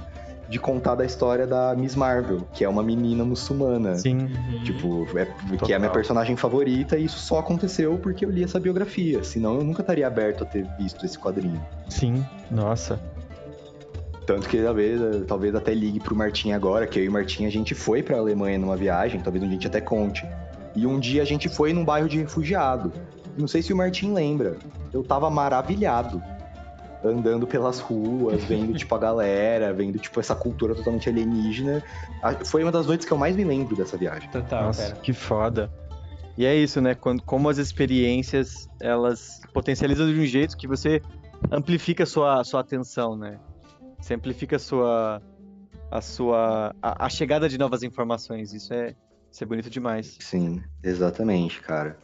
[0.49, 3.95] de contar da história da Miss Marvel, que é uma menina muçulmana.
[3.95, 4.27] Sim.
[4.65, 5.25] Tipo, é,
[5.63, 9.23] que é a minha personagem favorita e isso só aconteceu porque eu li essa biografia.
[9.23, 11.65] Senão eu nunca estaria aberto a ter visto esse quadrinho.
[11.88, 12.99] Sim, nossa.
[14.25, 17.49] Tanto que talvez, talvez até ligue pro Martim agora, que eu e o Martim a
[17.49, 20.25] gente foi pra Alemanha numa viagem, talvez um dia a gente até conte.
[20.75, 22.93] E um dia a gente foi num bairro de refugiado.
[23.38, 24.57] Não sei se o Martim lembra.
[24.93, 26.21] Eu tava maravilhado.
[27.03, 31.84] Andando pelas ruas, vendo, tipo, a galera, vendo, tipo, essa cultura totalmente alienígena.
[32.45, 34.29] Foi uma das noites que eu mais me lembro dessa viagem.
[34.29, 34.95] Total, Nossa, cara.
[35.01, 35.71] que foda.
[36.38, 36.93] E é isso, né?
[36.93, 41.01] Quando, como as experiências, elas potencializam de um jeito que você
[41.51, 43.39] amplifica a sua, a sua atenção, né?
[44.01, 45.21] Você amplifica a sua.
[45.89, 46.75] a sua.
[46.81, 48.53] a, a chegada de novas informações.
[48.53, 48.95] Isso é,
[49.31, 50.17] isso é bonito demais.
[50.19, 51.97] Sim, exatamente, cara.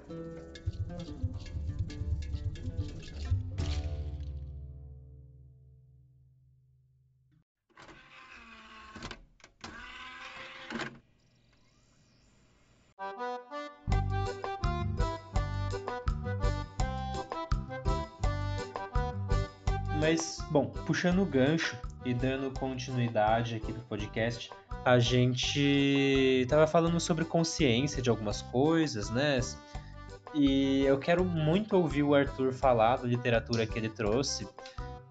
[20.88, 24.50] Puxando o gancho e dando continuidade aqui do podcast,
[24.86, 29.42] a gente tava falando sobre consciência de algumas coisas, né?
[30.34, 34.48] E eu quero muito ouvir o Arthur falar da literatura que ele trouxe,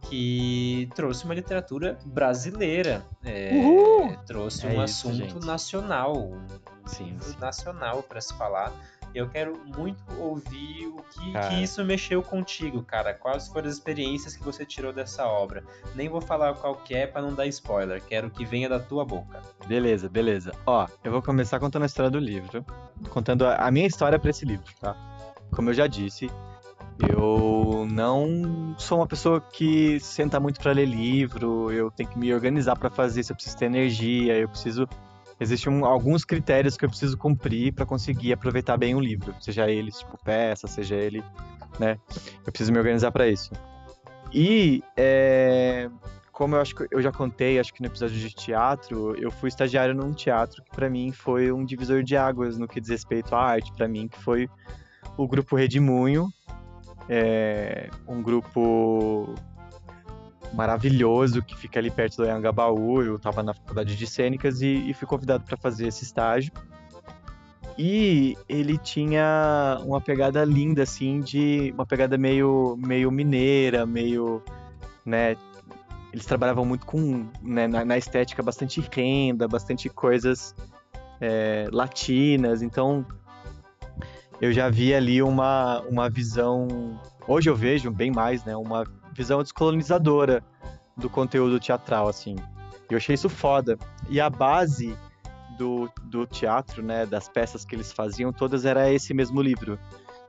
[0.08, 5.46] que trouxe uma literatura brasileira, é, trouxe é um isso, assunto gente.
[5.46, 7.18] nacional, um Sim.
[7.38, 8.72] nacional para se falar.
[9.16, 13.14] Eu quero muito ouvir o que, que, isso mexeu contigo, cara.
[13.14, 15.64] Quais foram as experiências que você tirou dessa obra?
[15.94, 18.02] Nem vou falar qual que é para não dar spoiler.
[18.04, 19.42] Quero que venha da tua boca.
[19.66, 20.52] Beleza, beleza.
[20.66, 22.62] Ó, eu vou começar contando a história do livro,
[23.08, 24.94] contando a minha história para esse livro, tá?
[25.50, 26.30] Como eu já disse,
[26.98, 32.34] eu não sou uma pessoa que senta muito para ler livro, eu tenho que me
[32.34, 34.86] organizar para fazer isso, eu preciso ter energia, eu preciso
[35.38, 39.70] existem um, alguns critérios que eu preciso cumprir para conseguir aproveitar bem o livro, seja
[39.70, 41.22] ele tipo peça, seja ele,
[41.78, 41.98] né?
[42.44, 43.50] Eu preciso me organizar para isso.
[44.32, 45.88] E é,
[46.32, 49.48] como eu acho que eu já contei, acho que no episódio de teatro, eu fui
[49.48, 53.34] estagiário num teatro que para mim foi um divisor de águas no que diz respeito
[53.34, 54.48] à arte, para mim que foi
[55.16, 56.28] o grupo Redemunho,
[57.08, 59.34] é, um grupo
[60.52, 63.02] maravilhoso que fica ali perto do Anhangabaú.
[63.02, 66.52] Eu estava na faculdade de cênicas e, e fui convidado para fazer esse estágio.
[67.78, 74.42] E ele tinha uma pegada linda, assim, de uma pegada meio, meio mineira, meio,
[75.04, 75.36] né?
[76.10, 80.54] Eles trabalhavam muito com, né, na, na estética, bastante renda, bastante coisas
[81.20, 82.62] é, latinas.
[82.62, 83.04] Então,
[84.40, 86.98] eu já vi ali uma, uma visão.
[87.28, 88.56] Hoje eu vejo bem mais, né?
[88.56, 88.84] Uma
[89.16, 90.44] visão descolonizadora
[90.96, 92.36] do conteúdo teatral, assim.
[92.90, 93.78] Eu achei isso foda.
[94.08, 94.96] E a base
[95.58, 99.78] do, do teatro, né, das peças que eles faziam, todas era esse mesmo livro,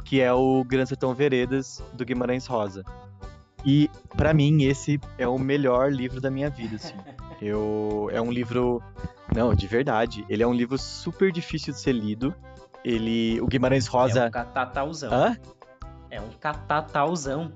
[0.03, 2.83] que é o Grande Sertão Veredas, do Guimarães Rosa.
[3.65, 6.95] E, para mim, esse é o melhor livro da minha vida, assim.
[7.39, 8.81] Eu, é um livro...
[9.35, 10.25] Não, de verdade.
[10.27, 12.33] Ele é um livro super difícil de ser lido.
[12.83, 13.39] Ele...
[13.41, 14.21] O Guimarães Rosa...
[14.21, 15.13] É um catatauzão.
[15.13, 15.37] Hã?
[16.09, 17.51] É um catatauzão.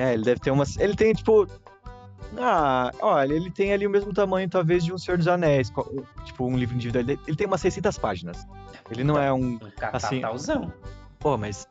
[0.00, 0.78] É, ele deve ter umas.
[0.78, 1.46] Ele tem, tipo.
[2.38, 5.70] Ah, olha, ele tem ali o mesmo tamanho, talvez, de um Senhor dos Anéis.
[6.24, 7.04] Tipo, um livro individual.
[7.26, 8.46] Ele tem umas 600 páginas.
[8.90, 9.54] Ele não é um.
[9.56, 9.60] Um
[9.92, 10.22] assim,
[11.18, 11.68] Pô, mas.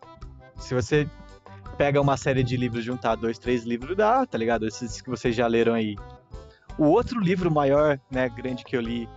[0.57, 1.07] Se você
[1.75, 4.67] pega uma série de livros, juntar dois, três livros, dá, tá ligado?
[4.67, 5.95] Esses que vocês já leram aí.
[6.77, 9.09] O outro livro maior, né, grande que eu li,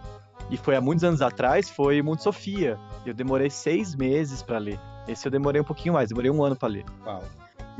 [0.49, 2.79] e foi há muitos anos atrás, foi Mundo Sofia.
[3.05, 4.79] Eu demorei seis meses para ler.
[5.09, 6.85] Esse eu demorei um pouquinho mais, demorei um ano para ler.
[7.05, 7.23] Uau.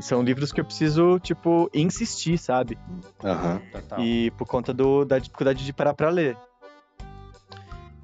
[0.01, 2.77] São livros que eu preciso, tipo, insistir, sabe?
[3.23, 3.61] Aham.
[3.71, 3.99] Total.
[3.99, 6.35] E por conta do, da dificuldade de parar pra ler.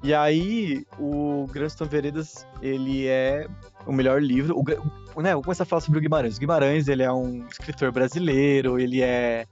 [0.02, 3.46] E aí, o Granston Veredas, ele é
[3.86, 4.56] o melhor livro.
[4.58, 6.36] O- né, vou começar a falar sobre o Guimarães.
[6.36, 9.46] O Guimarães, ele é um escritor brasileiro, ele é,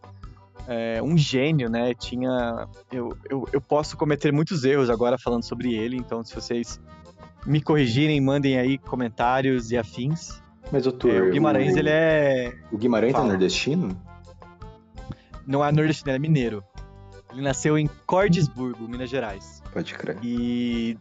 [0.66, 1.92] é, um gênio, né?
[1.92, 2.66] Tinha...
[2.90, 6.80] Eu, eu, eu posso cometer muitos erros agora falando sobre ele, então se vocês
[7.44, 10.40] me corrigirem, mandem aí comentários e afins.
[10.70, 12.52] Mas, É, doutor, o Guimarães, ele é...
[12.70, 13.28] O Guimarães é Fala.
[13.28, 14.00] nordestino?
[15.46, 16.64] Não é nordestino, ele é mineiro.
[17.32, 19.62] Ele nasceu em Cordesburgo, Minas Gerais.
[19.72, 20.18] Pode crer.
[20.22, 20.96] E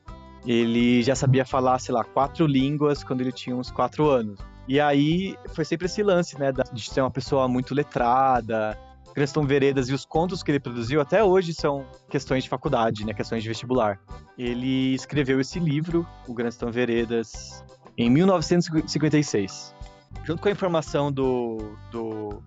[0.46, 4.40] ele já sabia falar, sei lá, quatro línguas quando ele tinha uns quatro anos.
[4.68, 8.78] E aí foi sempre esse lance, né, de ser uma pessoa muito letrada.
[9.14, 13.14] Creston Veredas e os contos que ele produziu até hoje são questões de faculdade, né,
[13.14, 14.00] questões de vestibular.
[14.38, 17.64] Ele escreveu esse livro, o Creston Veredas,
[17.98, 19.76] em 1956.
[20.24, 22.42] Junto com a informação do, do,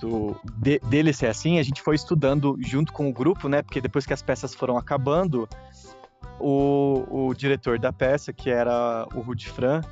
[0.00, 3.62] do de- dele ser assim, a gente foi estudando junto com o grupo, né?
[3.62, 5.48] Porque depois que as peças foram acabando,
[6.38, 9.82] o, o diretor da peça, que era o Rudy Fran,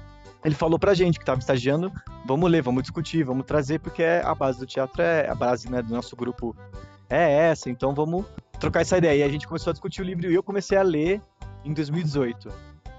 [0.45, 1.93] ele falou pra gente que estava estagiando,
[2.27, 5.83] vamos ler, vamos discutir, vamos trazer, porque a base do teatro é a base né,
[5.83, 6.57] do nosso grupo
[7.11, 8.25] é essa, então vamos
[8.61, 9.21] trocar essa ideia.
[9.21, 11.21] E a gente começou a discutir o livro e eu comecei a ler
[11.64, 12.51] em 2018.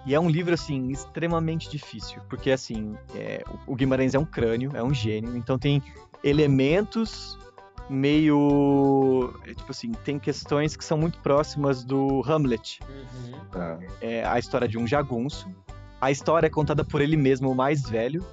[0.05, 4.71] E é um livro, assim, extremamente difícil, porque, assim, é, o Guimarães é um crânio,
[4.73, 5.83] é um gênio, então tem
[6.23, 7.37] elementos
[7.89, 9.33] meio.
[9.45, 12.79] é, Tipo assim, tem questões que são muito próximas do Hamlet.
[12.87, 13.39] Uhum.
[13.51, 13.79] Tá.
[13.99, 15.49] É a história de um jagunço.
[15.99, 18.23] A história é contada por ele mesmo, o mais velho.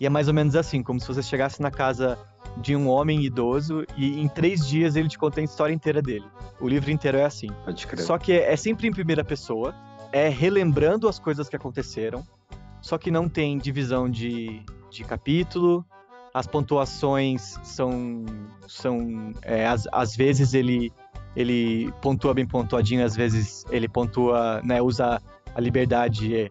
[0.00, 2.18] E é mais ou menos assim, como se você chegasse na casa
[2.56, 6.24] de um homem idoso e em três dias ele te conta a história inteira dele.
[6.58, 7.48] O livro inteiro é assim.
[7.64, 8.04] Pode crer.
[8.04, 9.74] Só que é sempre em primeira pessoa,
[10.12, 12.26] é relembrando as coisas que aconteceram,
[12.80, 15.84] só que não tem divisão de, de capítulo,
[16.32, 18.24] as pontuações são.
[18.66, 20.92] são é, às, às vezes ele,
[21.34, 25.20] ele pontua bem pontuadinho, às vezes ele pontua, né, usa
[25.54, 26.50] a liberdade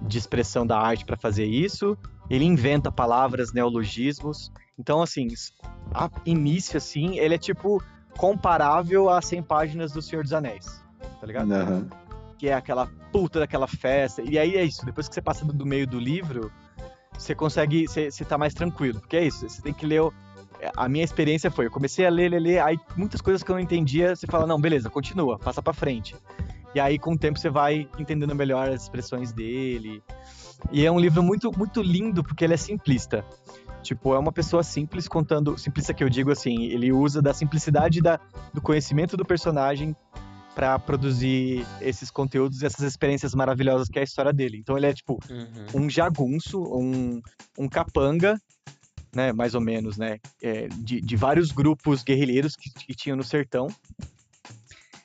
[0.00, 1.96] de expressão da arte para fazer isso,
[2.30, 4.50] ele inventa palavras, neologismos.
[4.78, 5.28] Então, assim,
[5.92, 7.82] a início, assim, ele é tipo
[8.16, 10.82] comparável a 100 páginas do Senhor dos Anéis,
[11.20, 11.52] tá ligado?
[11.52, 11.88] Aham.
[12.38, 14.22] Que é aquela puta daquela festa.
[14.22, 16.50] E aí é isso, depois que você passa do, meio do livro,
[17.18, 19.00] você consegue, você, você tá mais tranquilo.
[19.00, 20.02] Porque é isso, você tem que ler.
[20.02, 20.12] o-
[20.76, 23.54] A minha experiência foi, eu comecei a ler, ler, ler, aí muitas coisas que eu
[23.54, 26.16] não entendia, você fala, não, beleza, continua, passa pra frente.
[26.74, 30.02] E aí, com o tempo, você vai entendendo melhor as expressões dele.
[30.70, 33.24] E é um livro muito, muito lindo, porque ele é simplista.
[33.82, 35.56] Tipo, é uma pessoa simples contando.
[35.56, 38.20] Simplista que eu digo assim, ele usa da simplicidade da,
[38.52, 39.96] do conhecimento do personagem
[40.58, 44.56] para produzir esses conteúdos e essas experiências maravilhosas que é a história dele.
[44.58, 45.84] Então ele é tipo Uhum.
[45.84, 47.20] um jagunço, um,
[47.56, 48.36] um capanga,
[49.14, 53.22] né, mais ou menos, né, é, de, de vários grupos guerrilheiros que, que tinham no
[53.22, 53.68] sertão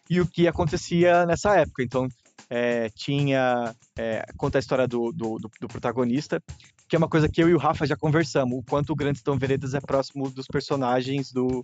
[0.10, 1.84] e o que acontecia nessa época.
[1.84, 2.08] Então
[2.50, 6.42] é, tinha é, conta a história do, do, do- do protagonista,
[6.90, 9.20] que é uma coisa que eu e o Rafa já conversamos, o quanto o Grande
[9.20, 11.64] Estão Veredas é próximo dos personagens do,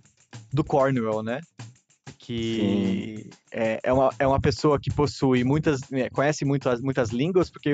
[0.52, 1.40] do Cornwell, né?
[2.18, 7.50] Que é, é, uma, é uma pessoa que possui muitas, né, conhece muitas, muitas línguas,
[7.50, 7.72] porque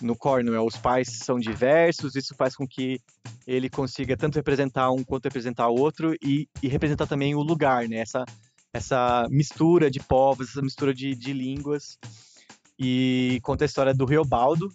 [0.00, 3.00] no Cornwell os pais são diversos, isso faz com que
[3.46, 7.88] ele consiga tanto representar um quanto representar o outro e, e representar também o lugar,
[7.88, 7.96] né?
[7.96, 8.24] Essa,
[8.72, 11.98] essa mistura de povos, essa mistura de, de línguas.
[12.78, 14.72] E conta a história do Riobaldo.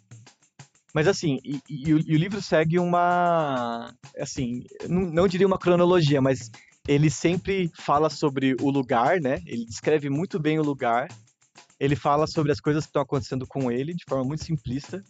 [0.94, 3.94] Mas assim, e, e o, e o livro segue uma.
[4.18, 6.50] Assim, não, não diria uma cronologia, mas
[6.88, 9.41] ele sempre fala sobre o lugar, né?
[9.45, 11.08] Ele descreve muito bem o lugar.
[11.80, 15.04] Ele fala sobre as coisas que estão acontecendo com ele de forma muito simplista.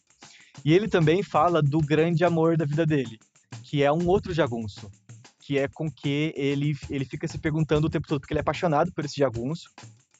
[0.66, 3.20] E ele também fala do grande amor da vida dele,
[3.64, 4.90] que é um outro jagunço,
[5.40, 8.42] que é com que ele, ele fica se perguntando o tempo todo, porque ele é
[8.42, 9.70] apaixonado por esse jagunço.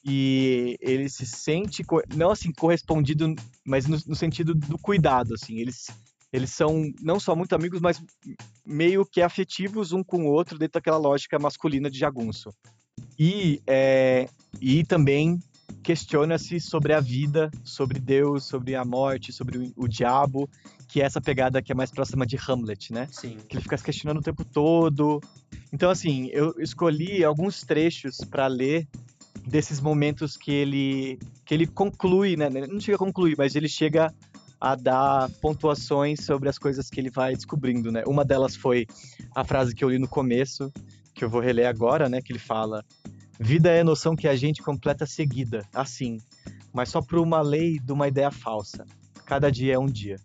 [0.04, 3.34] E ele se sente, não assim, correspondido,
[3.66, 5.58] mas no, no sentido do cuidado, assim.
[5.58, 5.88] Eles,
[6.32, 8.02] eles são não só muito amigos, mas
[8.64, 12.50] meio que afetivos um com o outro dentro daquela lógica masculina de jagunço.
[13.18, 14.28] E, é,
[14.60, 15.40] e também
[15.82, 20.48] questiona-se sobre a vida, sobre Deus, sobre a morte, sobre o, o diabo,
[20.88, 23.08] que é essa pegada que é mais próxima de Hamlet, né?
[23.10, 23.38] Sim.
[23.48, 25.20] que ele fica se questionando o tempo todo.
[25.72, 28.86] Então, assim, eu escolhi alguns trechos para ler
[29.46, 32.50] desses momentos que ele que ele conclui, né?
[32.50, 34.12] Não chega a concluir, mas ele chega
[34.60, 38.02] a dar pontuações sobre as coisas que ele vai descobrindo, né?
[38.06, 38.86] Uma delas foi
[39.34, 40.72] a frase que eu li no começo,
[41.14, 42.20] que eu vou reler agora, né?
[42.20, 42.84] Que ele fala:
[43.38, 46.18] Vida é a noção que a gente completa seguida, assim,
[46.72, 48.84] mas só por uma lei de uma ideia falsa.
[49.24, 50.16] Cada dia é um dia.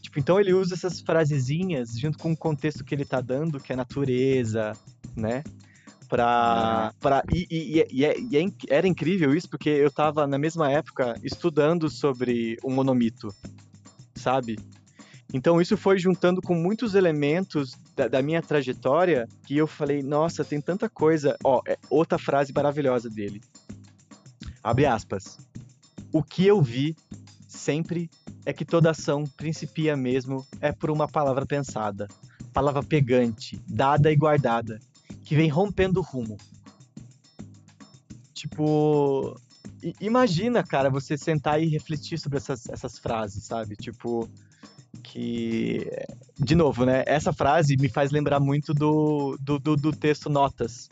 [0.00, 3.72] tipo, então ele usa essas frasezinhas junto com o contexto que ele tá dando, que
[3.72, 4.72] é natureza,
[5.16, 5.42] né?
[6.12, 10.36] Pra, pra, e, e, e, é, e é, era incrível isso, porque eu tava na
[10.36, 13.28] mesma época estudando sobre o monomito,
[14.14, 14.58] sabe?
[15.32, 20.44] Então isso foi juntando com muitos elementos da, da, minha trajetória que eu falei, nossa,
[20.44, 21.34] tem tanta coisa.
[21.42, 23.40] Ó, é outra frase maravilhosa dele.
[24.62, 25.38] Abre aspas.
[26.12, 26.94] O que eu vi
[27.48, 28.10] sempre
[28.44, 32.06] é que toda ação principia mesmo é por uma palavra pensada,
[32.52, 34.78] palavra pegante, dada e guardada,
[35.32, 36.36] que vem rompendo o rumo.
[38.34, 39.34] Tipo,
[39.98, 43.74] imagina, cara, você sentar e refletir sobre essas, essas frases, sabe?
[43.74, 44.28] Tipo,
[45.02, 45.90] que
[46.38, 47.02] de novo, né?
[47.06, 50.90] Essa frase me faz lembrar muito do, do, do, do texto Notas,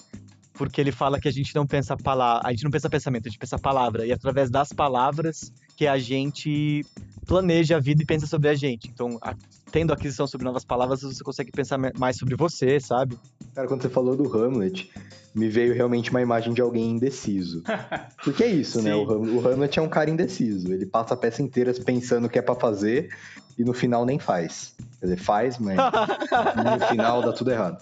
[0.54, 3.28] porque ele fala que a gente não pensa palavra, a gente não pensa pensamento, a
[3.28, 6.82] gente pensa palavra e através das palavras que a gente
[7.30, 8.90] planeja a vida e pensa sobre a gente.
[8.92, 9.36] Então, a,
[9.70, 13.16] tendo aquisição sobre novas palavras, você consegue pensar mais sobre você, sabe?
[13.54, 14.90] Cara, quando você falou do Hamlet,
[15.32, 17.62] me veio realmente uma imagem de alguém indeciso.
[18.24, 18.96] Porque é isso, né?
[18.96, 20.72] O, o Hamlet é um cara indeciso.
[20.72, 23.14] Ele passa a peça inteira pensando o que é para fazer
[23.56, 24.74] e no final nem faz.
[24.98, 25.76] Quer dizer, faz, mas
[26.80, 27.78] no final dá tudo errado.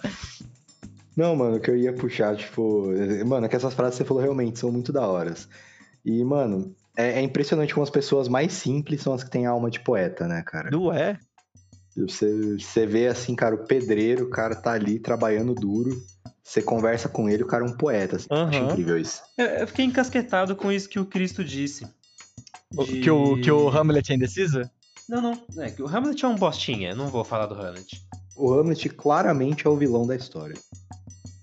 [1.17, 2.91] Não, mano, que eu ia puxar, tipo.
[3.25, 5.49] Mano, é que essas frases que você falou realmente são muito da horas.
[6.05, 9.69] E, mano, é, é, impressionante como as pessoas mais simples são as que têm alma
[9.69, 10.69] de poeta, né, cara?
[10.71, 11.17] Não é?
[11.95, 15.91] Você, você vê assim, cara, o pedreiro, o cara tá ali trabalhando duro.
[16.43, 18.15] Você conversa com ele, o cara é um poeta.
[18.15, 18.47] Assim, uhum.
[18.47, 19.21] Acho incrível isso.
[19.37, 21.87] Eu, eu, fiquei encasquetado com isso que o Cristo disse.
[22.71, 23.01] De...
[23.01, 24.61] Que, o, que o Hamlet é indeciso?
[25.07, 25.63] Não, não.
[25.63, 26.95] É, que o Hamlet é um bostinha.
[26.95, 28.01] Não vou falar do Hamlet.
[28.35, 30.55] O Hamlet claramente é o vilão da história.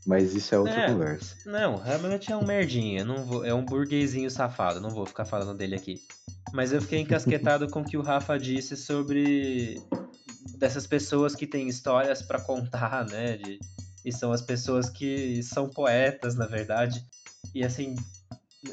[0.07, 1.37] Mas isso é outra é, conversa.
[1.45, 5.57] Não, Hamlet é um merdinha, não vou, é um burguesinho safado, não vou ficar falando
[5.57, 6.01] dele aqui.
[6.53, 9.83] Mas eu fiquei encasquetado com o que o Rafa disse sobre
[10.59, 13.37] dessas pessoas que têm histórias para contar, né?
[13.37, 13.59] De,
[14.05, 17.05] e são as pessoas que são poetas, na verdade.
[17.53, 17.97] E assim,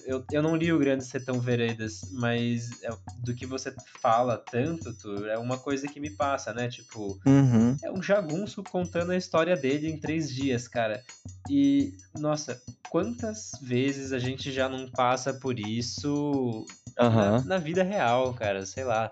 [0.05, 2.89] eu, eu não li o Grande Sertão Veredas, mas é,
[3.23, 6.67] do que você fala tanto, tu, é uma coisa que me passa, né?
[6.67, 7.75] Tipo, uhum.
[7.83, 11.03] é um jagunço contando a história dele em três dias, cara.
[11.49, 16.65] E, nossa, quantas vezes a gente já não passa por isso
[16.99, 17.09] uhum.
[17.09, 18.65] na, na vida real, cara?
[18.65, 19.09] Sei lá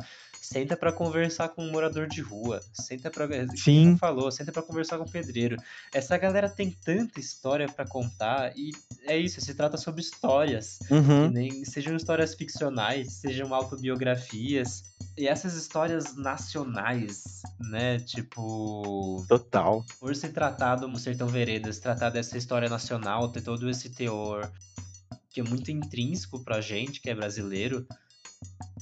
[0.52, 3.26] senta para conversar com um morador de rua, senta para
[3.56, 3.96] Sim.
[3.98, 5.56] falou, senta para conversar com o pedreiro.
[5.94, 8.72] Essa galera tem tanta história para contar e
[9.06, 11.30] é isso, se trata sobre histórias, uhum.
[11.32, 14.84] nem sejam histórias ficcionais, sejam autobiografias
[15.18, 19.86] e essas histórias nacionais, né, tipo total.
[20.02, 24.52] Por se tratar do Sertão Veredas, tratar dessa história nacional, ter todo esse teor
[25.30, 27.88] que é muito intrínseco pra gente, que é brasileiro,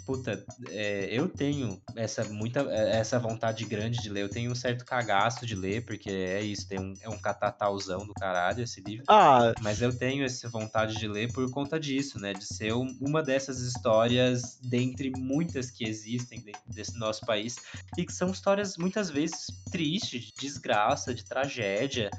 [0.09, 4.23] puta, é, eu tenho essa muita é, essa vontade grande de ler.
[4.23, 8.07] Eu tenho um certo cagaço de ler, porque é isso, tem um, é um catatauzão
[8.07, 9.05] do caralho esse livro.
[9.07, 9.53] Ah.
[9.61, 12.33] Mas eu tenho essa vontade de ler por conta disso, né?
[12.33, 17.57] De ser um, uma dessas histórias dentre muitas que existem dentro desse nosso país.
[17.95, 22.09] E que são histórias muitas vezes tristes, de desgraça, de tragédia.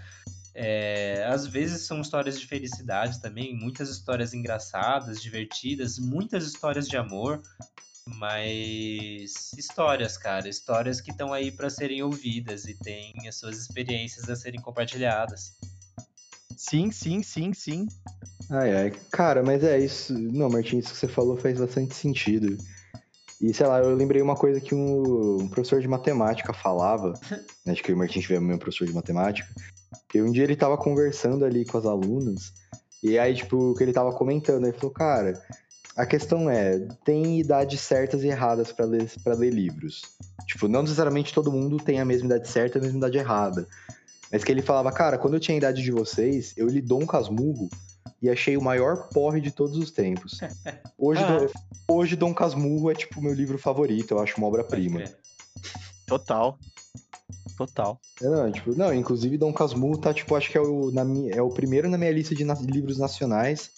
[0.55, 6.97] É, às vezes são histórias de felicidade também, muitas histórias engraçadas, divertidas, muitas histórias de
[6.97, 7.41] amor,
[8.07, 14.29] mas histórias, cara, histórias que estão aí para serem ouvidas e têm as suas experiências
[14.29, 15.53] a serem compartilhadas.
[16.57, 17.87] Sim, sim, sim, sim.
[18.51, 18.91] Ai, ai.
[19.11, 20.13] Cara, mas é isso.
[20.13, 22.59] Não, Martins, isso que você falou faz bastante sentido.
[23.41, 27.19] E sei lá, eu lembrei uma coisa que um, um professor de matemática falava.
[27.65, 29.49] né, acho que o Martins tiver meu professor de matemática.
[30.09, 32.53] Que um dia ele tava conversando ali com as alunas.
[33.03, 35.41] E aí, tipo, o que ele tava comentando, ele falou, cara,
[35.97, 40.03] a questão é, tem idades certas e erradas para ler, pra ler livros.
[40.47, 43.66] Tipo, não necessariamente todo mundo tem a mesma idade certa e a mesma idade errada.
[44.30, 47.07] Mas que ele falava, cara, quando eu tinha a idade de vocês, eu li Dom
[47.07, 47.68] Casmurro
[48.22, 50.38] e achei o maior porre de todos os tempos.
[50.97, 51.47] Hoje, ah.
[51.88, 55.03] hoje Dom Casmurro é tipo meu livro favorito, eu acho uma obra-prima.
[56.07, 56.59] Total.
[57.61, 58.01] Total.
[58.23, 61.43] É, não, tipo, não, inclusive Dom Casmurro tá, tipo, acho que é o, na, é
[61.43, 63.71] o primeiro na minha lista de na, livros nacionais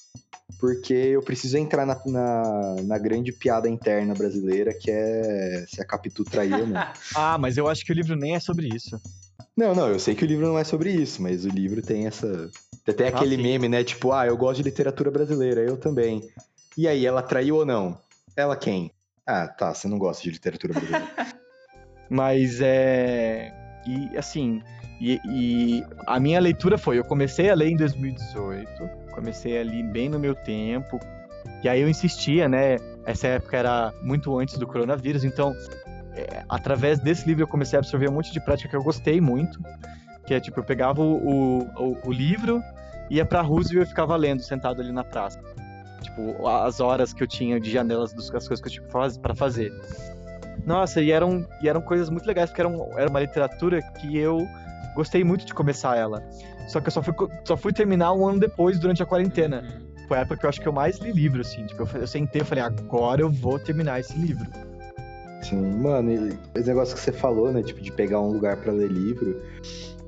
[0.61, 5.85] porque eu preciso entrar na, na, na, grande piada interna brasileira, que é se a
[5.85, 6.81] Capitu traiu ou não.
[7.17, 9.01] ah, mas eu acho que o livro nem é sobre isso.
[9.57, 12.07] Não, não, eu sei que o livro não é sobre isso, mas o livro tem
[12.07, 12.49] essa.
[12.97, 13.83] Tem aquele ah, meme, né?
[13.83, 16.31] Tipo, ah, eu gosto de literatura brasileira, eu também.
[16.77, 17.99] E aí, ela traiu ou não?
[18.37, 18.93] Ela quem?
[19.27, 21.09] Ah, tá, você não gosta de literatura brasileira.
[22.09, 23.62] mas é.
[23.87, 24.63] E assim,
[25.01, 28.69] e, e, a minha leitura foi: eu comecei a ler em 2018,
[29.13, 31.01] comecei ali bem no meu tempo,
[31.63, 32.77] e aí eu insistia, né?
[33.05, 35.55] Essa época era muito antes do coronavírus, então
[36.15, 39.21] é, através desse livro eu comecei a absorver um monte de prática que eu gostei
[39.21, 39.59] muito,
[40.27, 42.63] que é tipo, eu pegava o, o, o livro,
[43.11, 45.41] ia pra Roosevelt e ficava lendo, sentado ali na praça.
[46.03, 48.87] Tipo, as horas que eu tinha de janelas das coisas que eu tinha
[49.21, 49.73] para fazer.
[50.65, 54.47] Nossa, e eram, e eram coisas muito legais, porque eram, era uma literatura que eu
[54.95, 56.23] gostei muito de começar ela.
[56.69, 59.63] Só que eu só fui, só fui terminar um ano depois, durante a quarentena.
[59.63, 60.07] Uhum.
[60.09, 61.67] Foi a época que eu acho que eu mais li livro, assim.
[61.67, 64.47] Tipo, eu, eu sentei e falei, agora eu vou terminar esse livro.
[65.43, 67.63] Sim, mano, esse negócio que você falou, né?
[67.63, 69.43] Tipo, de pegar um lugar para ler livro.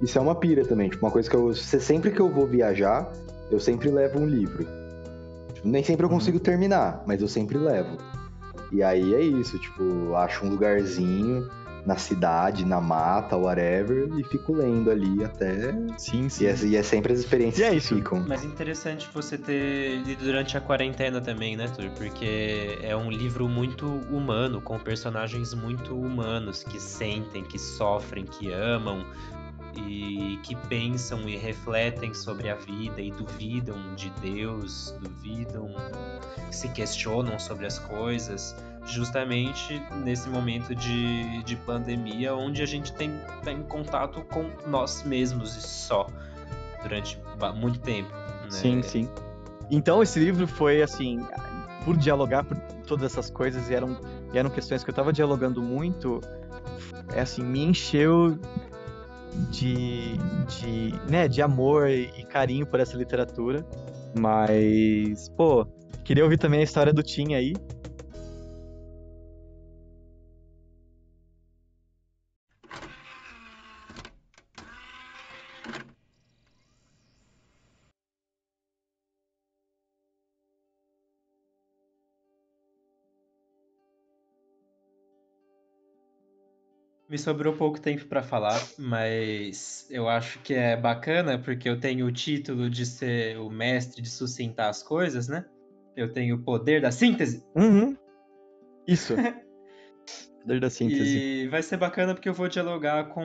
[0.00, 0.88] Isso é uma pira também.
[0.88, 1.54] Tipo, uma coisa que eu.
[1.54, 3.10] Sempre que eu vou viajar,
[3.50, 4.64] eu sempre levo um livro.
[5.54, 6.16] Tipo, nem sempre eu uhum.
[6.16, 6.42] consigo uhum.
[6.42, 7.98] terminar, mas eu sempre levo.
[8.74, 11.48] E aí é isso, tipo, acho um lugarzinho
[11.86, 15.72] na cidade, na mata, whatever, e fico lendo ali até.
[15.96, 16.44] Sim, sim.
[16.44, 18.24] E é, e é sempre as experiências é que ficam.
[18.26, 21.90] Mas interessante você ter lido durante a quarentena também, né, Tur?
[21.90, 28.50] Porque é um livro muito humano, com personagens muito humanos, que sentem, que sofrem, que
[28.50, 29.04] amam,
[29.80, 35.74] e que pensam e refletem sobre a vida e duvidam de Deus, duvidam,
[36.50, 38.54] se questionam sobre as coisas,
[38.86, 43.10] justamente nesse momento de, de pandemia, onde a gente tem
[43.42, 46.06] tá em contato com nós mesmos e só
[46.82, 47.18] durante
[47.56, 48.10] muito tempo.
[48.12, 48.50] Né?
[48.50, 49.08] Sim, sim.
[49.70, 51.26] Então esse livro foi assim,
[51.84, 52.56] por dialogar por
[52.86, 53.98] todas essas coisas e eram,
[54.32, 56.20] eram questões que eu estava dialogando muito,
[57.14, 58.38] é assim, me encheu
[59.50, 60.16] de,
[60.46, 63.64] de, né, de amor e carinho por essa literatura.
[64.16, 65.66] Mas, pô,
[66.04, 67.54] queria ouvir também a história do Tim aí.
[87.14, 92.06] Me sobrou pouco tempo para falar, mas eu acho que é bacana porque eu tenho
[92.06, 95.44] o título de ser o mestre de sucintar as coisas, né?
[95.96, 97.46] Eu tenho o poder da síntese.
[97.54, 97.96] Uhum.
[98.84, 99.14] Isso.
[100.42, 101.16] poder da síntese.
[101.16, 103.22] E vai ser bacana porque eu vou dialogar com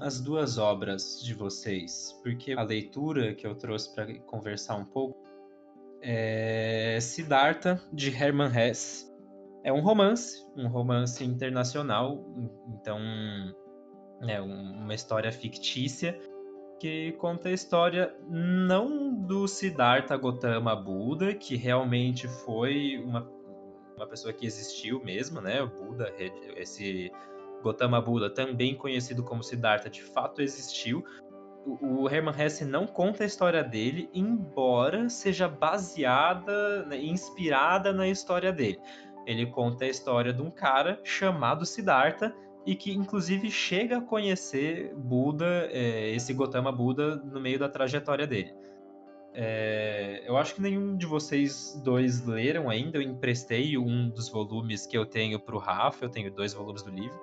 [0.00, 5.22] as duas obras de vocês, porque a leitura que eu trouxe para conversar um pouco
[6.00, 9.11] é Siddhartha de Hermann Hesse
[9.64, 12.24] é um romance, um romance internacional,
[12.68, 12.98] então
[14.26, 16.18] é uma história fictícia
[16.80, 23.28] que conta a história não do Siddhartha Gautama Buda, que realmente foi uma,
[23.96, 25.62] uma pessoa que existiu mesmo, né?
[25.62, 26.12] O Buda,
[26.56, 27.12] esse
[27.62, 31.04] Gautama Buda, também conhecido como Siddhartha, de fato existiu.
[31.64, 38.52] O, Hermann Hesse não conta a história dele, embora seja baseada, né, inspirada na história
[38.52, 38.80] dele.
[39.26, 44.94] Ele conta a história de um cara chamado Siddhartha e que inclusive chega a conhecer
[44.94, 48.54] Buda, é, esse Gotama Buda, no meio da trajetória dele.
[49.34, 52.98] É, eu acho que nenhum de vocês dois leram ainda.
[52.98, 56.04] Eu emprestei um dos volumes que eu tenho para o Rafa.
[56.04, 57.18] Eu tenho dois volumes do livro,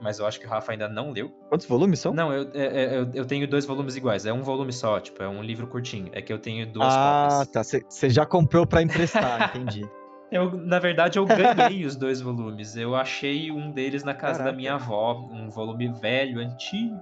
[0.00, 1.28] mas eu acho que o Rafa ainda não leu.
[1.48, 2.14] Quantos volumes são?
[2.14, 4.24] Não, eu, é, é eu, eu, tenho dois volumes iguais.
[4.24, 6.08] É um volume só, tipo, é um livro curtinho.
[6.12, 7.40] É que eu tenho duas ah, cópias.
[7.40, 7.62] Ah, tá.
[7.88, 9.88] Você já comprou para emprestar, entendi.
[10.30, 12.76] Eu, na verdade, eu ganhei os dois volumes.
[12.76, 14.50] Eu achei um deles na casa Caraca.
[14.50, 17.00] da minha avó, um volume velho, antigo.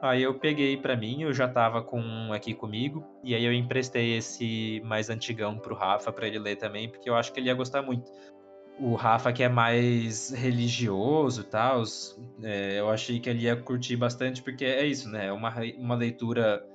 [0.00, 3.52] Aí eu peguei para mim, eu já tava com um aqui comigo, e aí eu
[3.52, 7.46] emprestei esse mais antigão pro Rafa para ele ler também, porque eu acho que ele
[7.46, 8.10] ia gostar muito.
[8.80, 11.84] O Rafa, que é mais religioso e tal,
[12.42, 15.26] é, eu achei que ele ia curtir bastante, porque é isso, né?
[15.26, 16.66] É uma, uma leitura,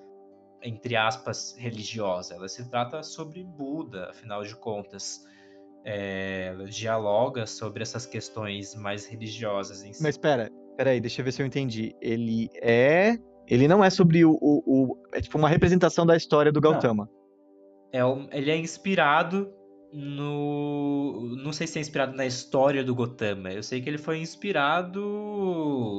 [0.64, 2.36] entre aspas, religiosa.
[2.36, 5.28] Ela se trata sobre Buda, afinal de contas
[5.90, 10.04] é, dialoga sobre essas questões mais religiosas em si.
[10.04, 11.96] Mas espera, espera aí, deixa eu ver se eu entendi.
[12.02, 13.18] Ele é,
[13.48, 17.10] ele não é sobre o, o, o é tipo uma representação da história do Gautama.
[17.94, 18.02] É,
[18.34, 19.50] ele é inspirado
[19.94, 23.54] no, não sei se é inspirado na história do Gautama.
[23.54, 25.02] Eu sei que ele foi inspirado,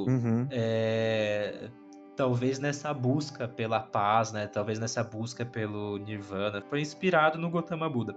[0.07, 0.47] uhum.
[0.51, 1.67] é,
[2.15, 4.45] talvez nessa busca pela paz, né?
[4.45, 6.61] Talvez nessa busca pelo Nirvana.
[6.69, 8.15] Foi inspirado no Gautama Buda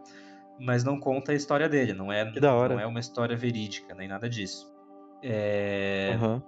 [0.61, 4.28] mas não conta a história dele, não é, não é uma história verídica, nem nada
[4.28, 4.72] disso.
[5.22, 6.18] É...
[6.20, 6.42] Uhum.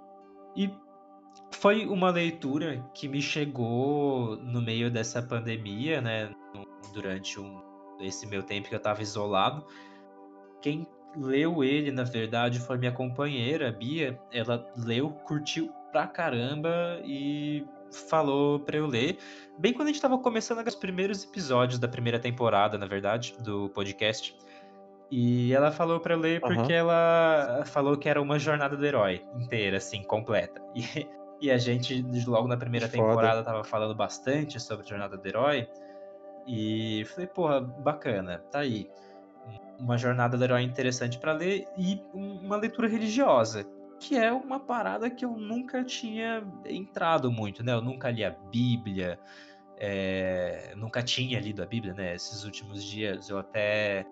[0.55, 0.69] E
[1.51, 6.29] foi uma leitura que me chegou no meio dessa pandemia, né?
[6.93, 7.61] Durante um,
[7.99, 9.65] esse meu tempo que eu estava isolado.
[10.61, 10.87] Quem
[11.17, 14.19] leu ele, na verdade, foi minha companheira, a Bia.
[14.31, 19.17] Ela leu, curtiu pra caramba e falou para eu ler,
[19.57, 23.69] bem quando a gente estava começando os primeiros episódios da primeira temporada, na verdade, do
[23.69, 24.35] podcast.
[25.11, 26.79] E ela falou para eu ler porque uhum.
[26.79, 30.61] ela falou que era uma jornada do herói inteira, assim, completa.
[31.41, 35.67] E, e a gente, logo na primeira temporada, tava falando bastante sobre jornada do herói.
[36.47, 38.89] E falei, porra, bacana, tá aí.
[39.77, 43.65] Uma jornada do herói interessante para ler e uma leitura religiosa,
[44.05, 47.73] que é uma parada que eu nunca tinha entrado muito, né?
[47.73, 49.19] Eu nunca li a Bíblia,
[49.77, 50.73] é...
[50.77, 52.13] nunca tinha lido a Bíblia, né?
[52.13, 54.05] Esses últimos dias eu até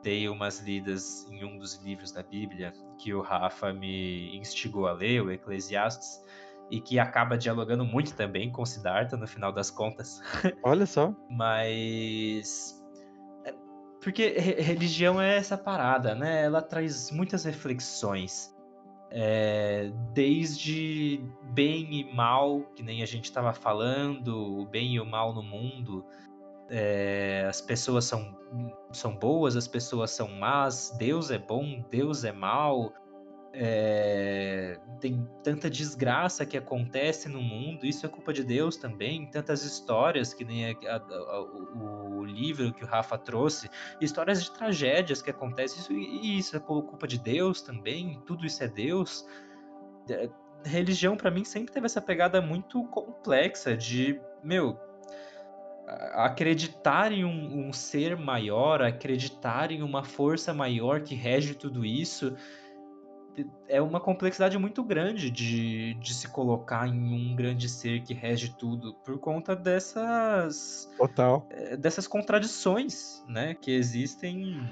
[0.00, 4.92] dei umas lidas em um dos livros da Bíblia que o Rafa me instigou a
[4.92, 6.24] ler, o Eclesiastes,
[6.70, 10.20] e que acaba dialogando muito também com Siddhartha no final das contas.
[10.62, 11.12] Olha só.
[11.28, 12.80] Mas
[13.44, 13.52] é,
[14.00, 16.44] porque religião é essa parada, né?
[16.44, 18.51] Ela traz muitas reflexões.
[19.14, 25.04] É, desde bem e mal, que nem a gente estava falando, o bem e o
[25.04, 26.04] mal no mundo,
[26.70, 28.34] é, as pessoas são,
[28.90, 32.94] são boas, as pessoas são más, Deus é bom, Deus é mal,
[33.52, 39.62] é, tem tanta desgraça que acontece no mundo, isso é culpa de Deus também, tantas
[39.62, 41.91] histórias que nem a, a, a, o,
[42.32, 43.70] livro que o Rafa trouxe,
[44.00, 48.62] histórias de tragédias que acontecem, isso, e isso é culpa de Deus também, tudo isso
[48.62, 49.26] é Deus.
[50.64, 54.78] Religião para mim sempre teve essa pegada muito complexa de, meu,
[56.12, 62.36] acreditar em um, um, ser maior, acreditar em uma força maior que rege tudo isso,
[63.68, 68.54] é uma complexidade muito grande de, de se colocar em um grande ser que rege
[68.56, 70.90] tudo, por conta dessas.
[70.96, 71.46] Total.
[71.50, 74.68] É, dessas contradições, né, que existem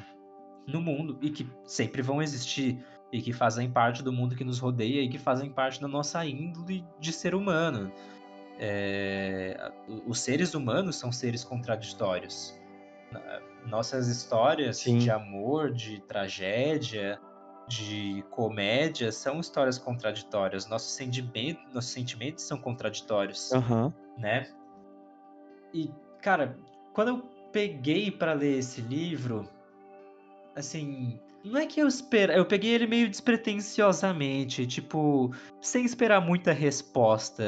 [0.67, 4.59] no mundo e que sempre vão existir e que fazem parte do mundo que nos
[4.59, 7.91] rodeia e que fazem parte da nossa índole de ser humano.
[8.59, 9.73] É,
[10.07, 12.55] os seres humanos são seres contraditórios.
[13.67, 14.99] Nossas histórias Sim.
[14.99, 17.19] de amor, de tragédia,
[17.71, 20.67] de comédia são histórias contraditórias.
[20.67, 23.93] Nossos sentimentos, nossos sentimentos são contraditórios, uhum.
[24.19, 24.51] né?
[25.73, 25.89] E
[26.21, 26.59] cara,
[26.93, 27.19] quando eu
[27.53, 29.49] peguei para ler esse livro,
[30.57, 32.33] assim, não é que eu espero.
[32.33, 37.43] Eu peguei ele meio despretensiosamente, tipo, sem esperar muita resposta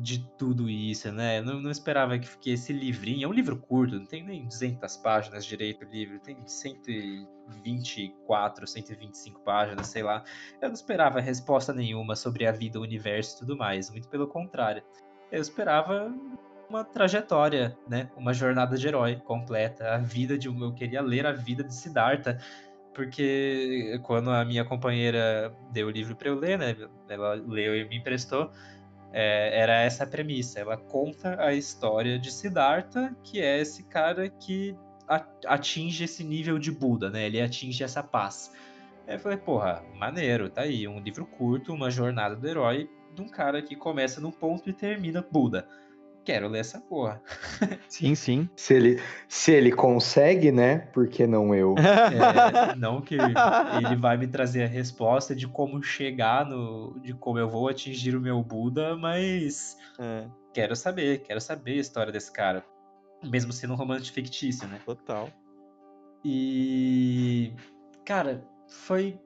[0.00, 1.40] de tudo isso, né?
[1.40, 3.24] Não, não esperava que, que esse livrinho.
[3.24, 9.40] É um livro curto, não tem nem 200 páginas direito o livro, tem 124, 125
[9.40, 10.22] páginas, sei lá.
[10.60, 14.26] Eu não esperava resposta nenhuma sobre a vida, o universo e tudo mais, muito pelo
[14.26, 14.82] contrário.
[15.32, 16.14] Eu esperava
[16.68, 18.10] uma trajetória, né?
[18.16, 19.94] Uma jornada de herói completa.
[19.94, 20.48] A vida de.
[20.48, 22.38] Eu queria ler a vida de Siddhartha
[22.98, 26.74] porque quando a minha companheira deu o livro para eu ler, né?
[27.08, 28.50] Ela leu e me emprestou.
[29.12, 30.58] É, era essa a premissa.
[30.58, 34.74] Ela conta a história de Siddhartha, que é esse cara que
[35.46, 37.24] atinge esse nível de Buda, né?
[37.26, 38.52] Ele atinge essa paz.
[39.06, 43.22] Aí eu falei, porra, maneiro, tá aí, um livro curto, uma jornada do herói de
[43.22, 45.68] um cara que começa num ponto e termina Buda
[46.28, 47.22] quero ler essa porra.
[47.88, 48.50] Sim, sim.
[48.54, 50.80] Se ele, se ele consegue, né?
[50.92, 51.74] Por que não eu?
[52.68, 57.00] É, não que ele vai me trazer a resposta de como chegar no.
[57.00, 59.78] de como eu vou atingir o meu Buda, mas.
[59.98, 60.26] É.
[60.52, 62.62] Quero saber, quero saber a história desse cara.
[63.24, 64.78] Mesmo sendo um romance fictício, né?
[64.84, 65.30] Total.
[66.22, 67.54] E.
[68.04, 69.18] Cara, foi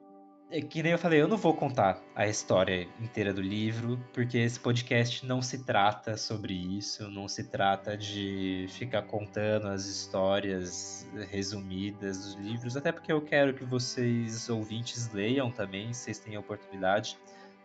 [0.53, 4.37] é que nem eu falei, eu não vou contar a história inteira do livro, porque
[4.37, 11.09] esse podcast não se trata sobre isso, não se trata de ficar contando as histórias
[11.31, 17.17] resumidas dos livros, até porque eu quero que vocês, ouvintes, leiam também, vocês a oportunidade.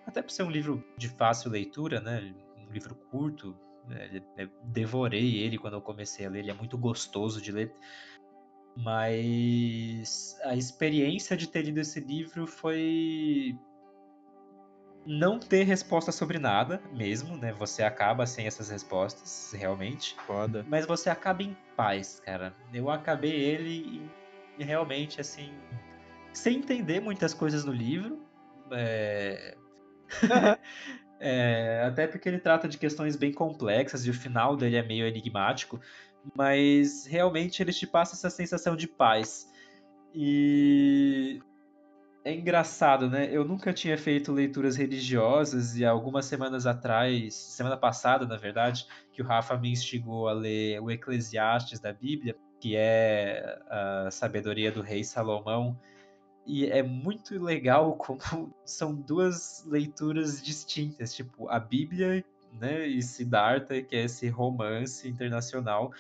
[0.07, 2.33] Até por ser um livro de fácil leitura, né?
[2.57, 3.55] Um livro curto,
[3.87, 4.23] né?
[4.65, 7.71] devorei ele quando eu comecei a ler, ele é muito gostoso de ler.
[8.81, 13.59] Mas a experiência de ter lido esse livro foi
[15.05, 17.53] não ter resposta sobre nada mesmo, né?
[17.55, 20.15] Você acaba sem essas respostas, realmente.
[20.27, 20.65] Foda.
[20.69, 22.55] Mas você acaba em paz, cara.
[22.73, 24.09] Eu acabei ele
[24.57, 25.53] e realmente, assim,
[26.33, 28.23] sem entender muitas coisas no livro.
[28.71, 29.57] É...
[31.19, 31.83] é...
[31.85, 35.81] até porque ele trata de questões bem complexas e o final dele é meio enigmático
[36.35, 39.51] mas realmente eles te passam essa sensação de paz.
[40.15, 41.41] E
[42.25, 43.29] é engraçado, né?
[43.31, 49.23] Eu nunca tinha feito leituras religiosas e algumas semanas atrás, semana passada, na verdade, que
[49.23, 54.83] o Rafa me instigou a ler o Eclesiastes da Bíblia, que é a sabedoria do
[54.83, 55.79] rei Salomão.
[56.47, 63.83] E é muito legal como são duas leituras distintas, tipo, a Bíblia, né, e Siddhartha,
[63.83, 65.93] que é esse romance internacional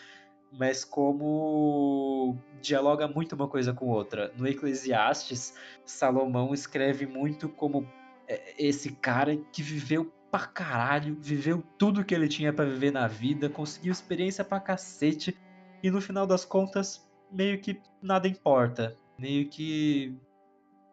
[0.52, 4.32] mas como dialoga muito uma coisa com outra.
[4.36, 7.86] No Eclesiastes, Salomão escreve muito como
[8.26, 13.06] é, esse cara que viveu pra caralho, viveu tudo que ele tinha para viver na
[13.06, 15.36] vida, conseguiu experiência pra cacete,
[15.82, 18.96] e no final das contas, meio que nada importa.
[19.18, 20.14] Meio que.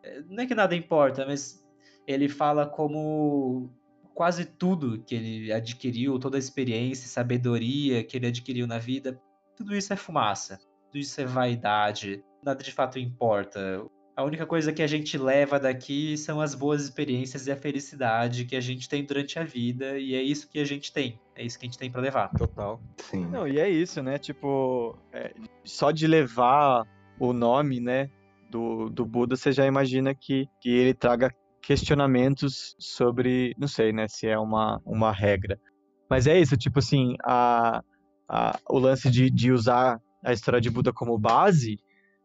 [0.04, 1.66] É, não é que nada importa, mas
[2.08, 3.70] ele fala como
[4.16, 9.22] quase tudo que ele adquiriu, toda a experiência, sabedoria que ele adquiriu na vida,
[9.56, 13.86] tudo isso é fumaça, tudo isso é vaidade, nada de fato importa.
[14.16, 18.46] A única coisa que a gente leva daqui são as boas experiências e a felicidade
[18.46, 21.20] que a gente tem durante a vida, e é isso que a gente tem.
[21.36, 22.30] É isso que a gente tem para levar.
[22.30, 22.82] Total.
[22.98, 23.26] Sim.
[23.26, 24.18] Não, e é isso, né?
[24.18, 25.34] Tipo, é,
[25.66, 26.88] só de levar
[27.20, 28.10] o nome, né,
[28.50, 31.30] do, do Buda, você já imagina que, que ele traga
[31.66, 35.60] questionamentos sobre, não sei, né, se é uma, uma regra.
[36.08, 37.84] Mas é isso, tipo assim, a,
[38.30, 41.80] a, o lance de, de usar a história de Buda como base,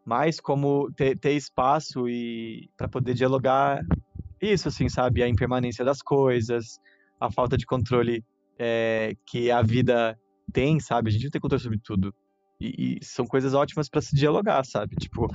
[0.04, 3.82] mas como ter, ter espaço e para poder dialogar
[4.42, 5.22] isso, assim, sabe?
[5.22, 6.78] A impermanência das coisas,
[7.18, 8.22] a falta de controle
[8.58, 10.18] é, que a vida
[10.52, 11.08] tem, sabe?
[11.08, 12.14] A gente não tem controle sobre tudo.
[12.60, 14.96] E, e são coisas ótimas para se dialogar, sabe?
[14.96, 15.28] Tipo,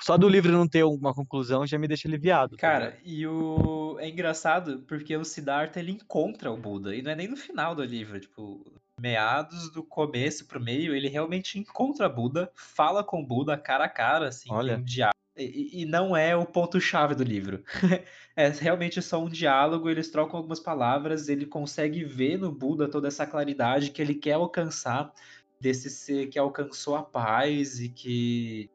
[0.00, 2.56] só do livro não ter uma conclusão já me deixa aliviado.
[2.56, 7.10] Tá Cara, e o é engraçado porque o Siddhartha ele encontra o Buda e não
[7.10, 8.64] é nem no final do livro, tipo,
[8.98, 14.28] meados do começo pro meio, ele realmente encontra Buda, fala com Buda cara a cara,
[14.28, 14.76] assim, Olha.
[14.76, 15.14] um diálogo.
[15.36, 17.62] E, e não é o ponto-chave do livro.
[18.34, 23.06] é realmente só um diálogo, eles trocam algumas palavras, ele consegue ver no Buda toda
[23.06, 25.12] essa claridade que ele quer alcançar
[25.60, 28.70] desse ser que alcançou a paz e que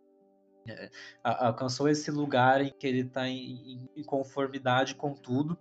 [0.68, 0.90] é,
[1.24, 5.58] alcançou esse lugar em que ele está em, em, conformidade com tudo,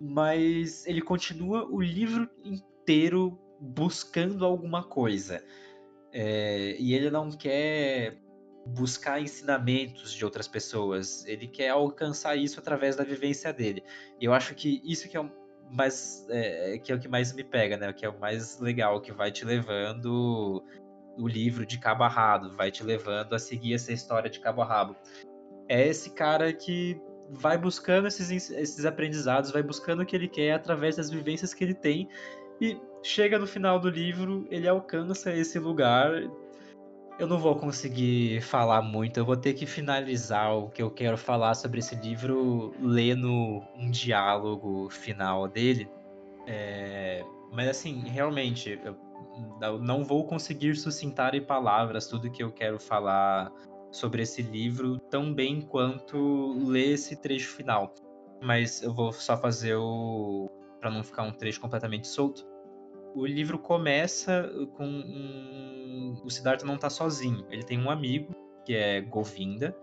[0.00, 5.44] mas ele continua o livro inteiro buscando alguma coisa.
[6.12, 8.18] É, e ele não quer
[8.66, 13.82] buscar ensinamentos de outras pessoas, ele quer alcançar isso através da vivência dele.
[14.20, 15.30] E eu acho que isso que é o
[15.70, 17.92] mais é, que é o que mais me pega, né?
[17.92, 20.62] Que é o mais legal, que vai te levando
[21.18, 24.62] o livro de cabo a rabo, vai te levando a seguir essa história de cabo
[24.62, 24.96] a rabo.
[25.68, 27.00] É esse cara que
[27.30, 31.64] vai buscando esses, esses aprendizados, vai buscando o que ele quer através das vivências que
[31.64, 32.08] ele tem
[32.60, 36.10] e chega no final do livro, ele alcança esse lugar.
[37.18, 41.16] Eu não vou conseguir falar muito, eu vou ter que finalizar o que eu quero
[41.16, 45.88] falar sobre esse livro lendo um diálogo final dele.
[46.46, 47.24] É...
[47.50, 53.50] Mas assim, realmente, eu não vou conseguir sucintar em palavras tudo que eu quero falar
[53.90, 57.94] sobre esse livro tão bem quanto ler esse trecho final.
[58.42, 60.50] Mas eu vou só fazer o.
[60.78, 62.46] para não ficar um trecho completamente solto
[63.16, 66.20] o livro começa com um...
[66.22, 67.46] o Siddhartha não está sozinho.
[67.50, 69.74] Ele tem um amigo que é Govinda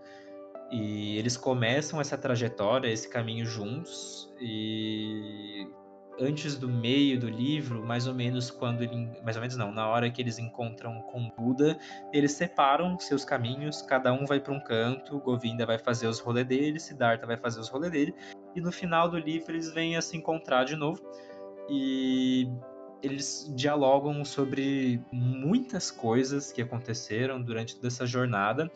[0.70, 5.66] e eles começam essa trajetória, esse caminho juntos e
[6.20, 9.88] antes do meio do livro, mais ou menos quando ele, mais ou menos não, na
[9.88, 11.76] hora que eles encontram com Buda,
[12.12, 16.46] eles separam seus caminhos, cada um vai para um canto, Govinda vai fazer os rolês
[16.46, 18.14] dele, Siddhartha vai fazer os rolês dele,
[18.54, 21.02] e no final do livro eles vêm a se encontrar de novo.
[21.68, 22.48] E
[23.04, 28.70] eles dialogam sobre muitas coisas que aconteceram durante toda essa jornada.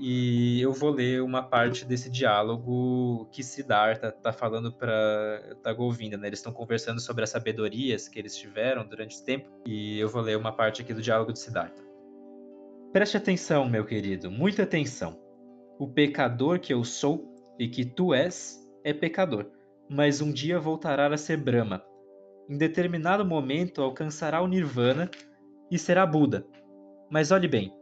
[0.00, 6.26] E eu vou ler uma parte desse diálogo que Siddhartha está falando para Govinda, né?
[6.26, 9.48] Eles estão conversando sobre as sabedorias que eles tiveram durante esse tempo.
[9.64, 11.82] E eu vou ler uma parte aqui do diálogo de Siddhartha.
[12.92, 15.18] Preste atenção, meu querido, muita atenção.
[15.78, 19.46] O pecador que eu sou e que tu és é pecador,
[19.88, 21.82] mas um dia voltará a ser Brahma,
[22.48, 25.10] em determinado momento alcançará o Nirvana
[25.70, 26.46] e será Buda.
[27.10, 27.72] Mas olhe bem,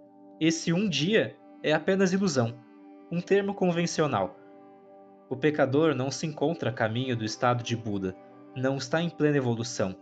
[0.41, 2.55] esse um dia é apenas ilusão,
[3.11, 4.37] um termo convencional.
[5.29, 8.17] O pecador não se encontra a caminho do estado de Buda,
[8.57, 9.95] não está em plena evolução,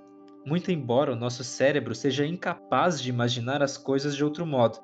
[0.47, 4.79] muito embora o nosso cérebro seja incapaz de imaginar as coisas de outro modo.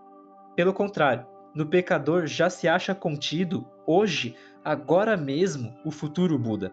[0.54, 6.72] Pelo contrário, no pecador já se acha contido, hoje, agora mesmo, o futuro Buda.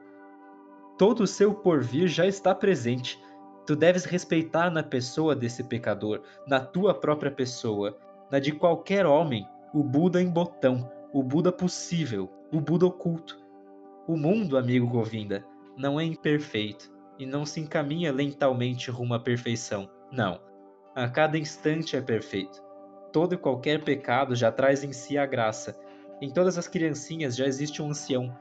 [0.98, 3.20] Todo o seu porvir já está presente.
[3.66, 7.98] Tu deves respeitar na pessoa desse pecador, na tua própria pessoa,
[8.32, 13.40] na de qualquer homem, o Buda em botão, o Buda possível, o Buda oculto.
[14.08, 15.46] O mundo, amigo Govinda,
[15.78, 19.90] não é imperfeito e não se encaminha lentamente rumo à perfeição.
[20.12, 20.40] Não.
[20.96, 22.62] A cada instante é perfeito.
[23.14, 25.78] Todo e qualquer pecado já traz em si a graça.
[26.22, 28.36] Em todas as criancinhas já existe um ancião,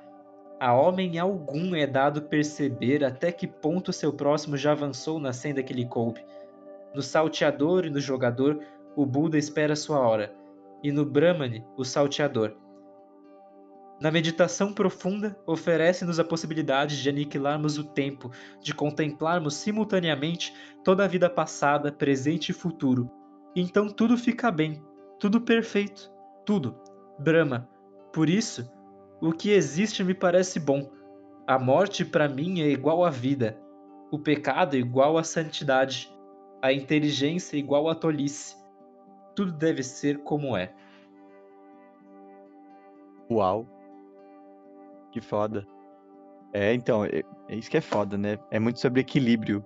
[0.61, 5.63] a homem algum é dado perceber até que ponto seu próximo já avançou na senda
[5.63, 6.23] que lhe coube.
[6.95, 8.61] No salteador e no jogador,
[8.95, 10.35] o Buda espera sua hora,
[10.83, 12.55] e no Brahmani, o salteador.
[13.99, 18.31] Na meditação profunda, oferece-nos a possibilidade de aniquilarmos o tempo,
[18.61, 20.55] de contemplarmos simultaneamente
[20.85, 23.11] toda a vida passada, presente e futuro.
[23.57, 24.83] Então tudo fica bem,
[25.19, 26.13] tudo perfeito,
[26.45, 26.79] tudo.
[27.19, 27.67] Brahma.
[28.13, 28.71] Por isso,
[29.21, 30.91] o que existe me parece bom.
[31.47, 33.59] A morte para mim é igual à vida,
[34.11, 36.11] o pecado é igual à santidade,
[36.63, 38.57] a inteligência é igual à tolice.
[39.35, 40.73] Tudo deve ser como é.
[43.31, 43.67] Uau.
[45.13, 45.67] Que foda.
[46.53, 48.39] É, então, é, é isso que é foda, né?
[48.51, 49.65] É muito sobre equilíbrio,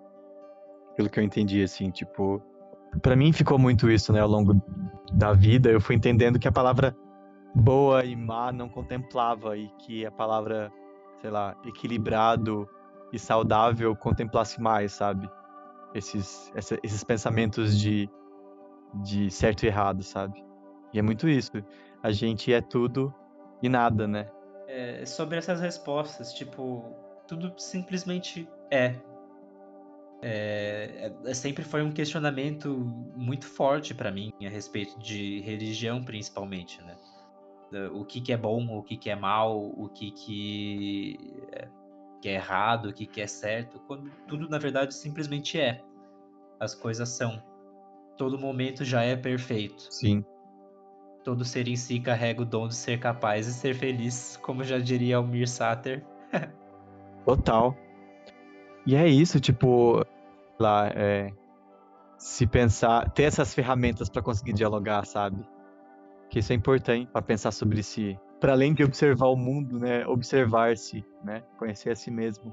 [0.96, 2.42] pelo que eu entendi, assim, tipo.
[3.02, 4.61] Pra mim ficou muito isso, né, ao longo
[5.12, 5.70] da vida.
[5.70, 6.94] Eu fui entendendo que a palavra
[7.55, 10.72] boa e má não contemplava e que a palavra,
[11.20, 12.68] sei lá, equilibrado
[13.12, 15.30] e saudável contemplasse mais, sabe?
[15.94, 18.11] Esses, essa, esses pensamentos de,
[19.02, 20.44] de certo e errado, sabe?
[20.92, 21.52] E é muito isso.
[22.02, 23.14] A gente é tudo
[23.62, 24.28] e nada, né?
[24.66, 26.84] É, sobre essas respostas, tipo,
[27.28, 28.96] tudo simplesmente é.
[30.20, 32.68] É, é sempre foi um questionamento
[33.14, 36.96] muito forte para mim a respeito de religião, principalmente, né?
[37.93, 41.18] O que, que é bom, o que, que é mal, o que, que,
[41.53, 41.68] é,
[42.20, 45.83] que é errado, o que, que é certo, quando tudo na verdade simplesmente é.
[46.61, 47.43] As coisas são.
[48.16, 49.87] Todo momento já é perfeito.
[49.91, 50.25] Sim.
[51.25, 54.79] Todo ser em si carrega o dom de ser capaz de ser feliz, como já
[54.79, 56.05] diria Almir Sater.
[57.25, 57.75] Total.
[58.87, 60.05] E é isso, tipo,
[60.59, 61.33] lá, é,
[62.18, 65.45] se pensar, ter essas ferramentas para conseguir dialogar, sabe?
[66.35, 68.18] Que isso é importante para pensar sobre si.
[68.41, 70.05] Para além de observar o mundo, né?
[70.05, 71.45] Observar-se, né?
[71.57, 72.53] Conhecer a si mesmo.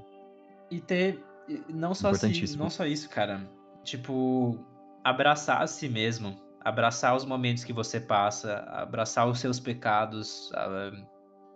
[0.70, 1.20] E ter
[1.68, 3.44] não só assim, não só isso, cara.
[3.82, 4.64] Tipo,
[5.02, 10.52] abraçar a si mesmo abraçar os momentos que você passa, abraçar os seus pecados,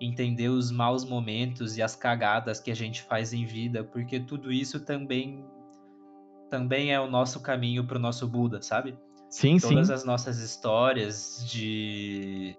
[0.01, 4.51] entender os maus momentos e as cagadas que a gente faz em vida, porque tudo
[4.51, 5.45] isso também
[6.51, 8.99] também é o nosso caminho para o nosso Buda, sabe?
[9.29, 9.93] Sim, Todas sim.
[9.93, 12.57] as nossas histórias de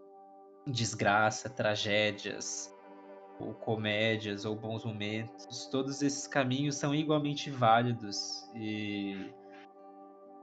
[0.65, 2.73] desgraça, tragédias,
[3.39, 9.31] ou comédias, ou bons momentos, todos esses caminhos são igualmente válidos e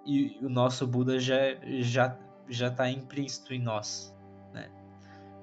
[0.07, 1.37] e o nosso Buda já
[1.81, 2.19] já
[2.49, 4.15] já está implícito em nós,
[4.53, 4.71] né?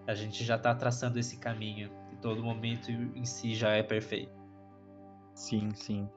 [0.08, 4.40] A gente já está traçando esse caminho e todo momento em si já é perfeito.
[5.34, 6.08] Sim, sim.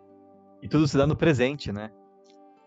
[0.62, 1.90] E tudo se dá no presente, né?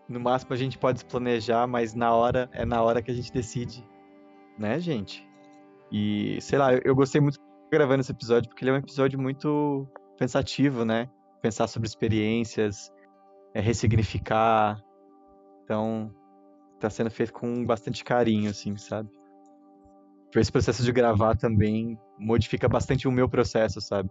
[0.08, 3.32] No máximo a gente pode planejar, mas na hora é na hora que a gente
[3.32, 3.86] decide,
[4.58, 5.28] né, gente?
[5.92, 7.38] E sei lá, eu, eu gostei muito
[7.70, 9.86] gravando esse episódio porque ele é um episódio muito
[10.18, 11.08] pensativo, né?
[11.42, 12.90] Pensar sobre experiências,
[13.54, 14.82] é, ressignificar,
[15.68, 16.10] então,
[16.80, 19.10] tá sendo feito com bastante carinho, assim, sabe?
[20.34, 24.08] Esse processo de gravar também modifica bastante o meu processo, sabe?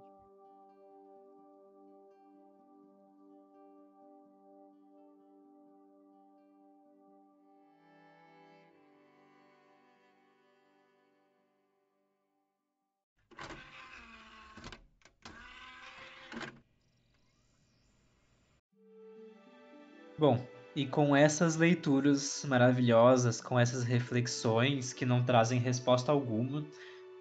[20.18, 20.43] Bom,
[20.76, 26.65] e com essas leituras maravilhosas, com essas reflexões que não trazem resposta alguma,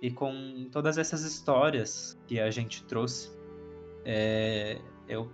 [0.00, 3.30] e com todas essas histórias que a gente trouxe,
[4.04, 4.78] é,
[5.08, 5.30] eu,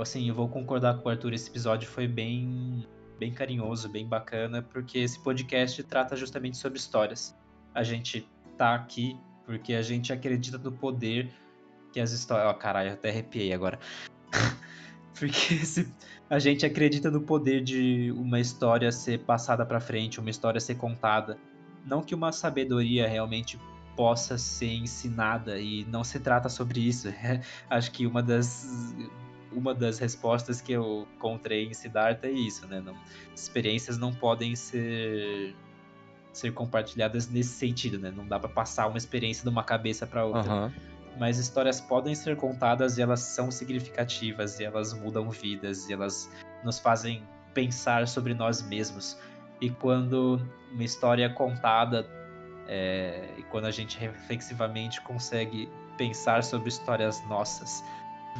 [0.00, 2.86] assim, eu vou concordar com o Arthur, esse episódio foi bem,
[3.18, 7.34] bem carinhoso, bem bacana, porque esse podcast trata justamente sobre histórias.
[7.74, 11.32] A gente tá aqui porque a gente acredita no poder
[11.92, 12.48] que as histórias...
[12.48, 13.78] Ó, oh, caralho, eu até arrepiei agora.
[15.18, 15.92] porque se
[16.28, 20.76] a gente acredita no poder de uma história ser passada para frente, uma história ser
[20.76, 21.38] contada.
[21.84, 23.58] Não que uma sabedoria realmente
[23.96, 27.08] possa ser ensinada e não se trata sobre isso.
[27.70, 28.94] Acho que uma das
[29.52, 32.80] uma das respostas que eu encontrei em Siddhartha é isso, né?
[32.84, 32.94] Não,
[33.34, 35.54] experiências não podem ser
[36.32, 38.12] ser compartilhadas nesse sentido, né?
[38.14, 40.52] Não dá para passar uma experiência de uma cabeça para outra.
[40.52, 45.92] Uhum mas histórias podem ser contadas e elas são significativas e elas mudam vidas e
[45.92, 46.30] elas
[46.64, 47.22] nos fazem
[47.54, 49.18] pensar sobre nós mesmos.
[49.60, 50.40] E quando
[50.72, 52.06] uma história é contada
[52.68, 57.82] é, e quando a gente reflexivamente consegue pensar sobre histórias nossas,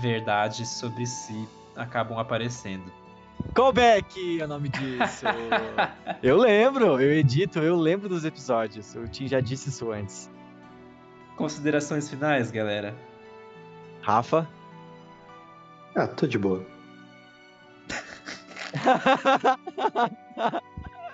[0.00, 2.92] verdades sobre si acabam aparecendo.
[3.54, 5.24] Callback é o nome disso.
[6.22, 8.94] eu lembro, eu edito, eu lembro dos episódios.
[8.94, 10.30] O Tim já disse isso antes.
[11.36, 12.94] Considerações finais, galera?
[14.02, 14.48] Rafa?
[15.94, 16.64] Ah, tô de boa.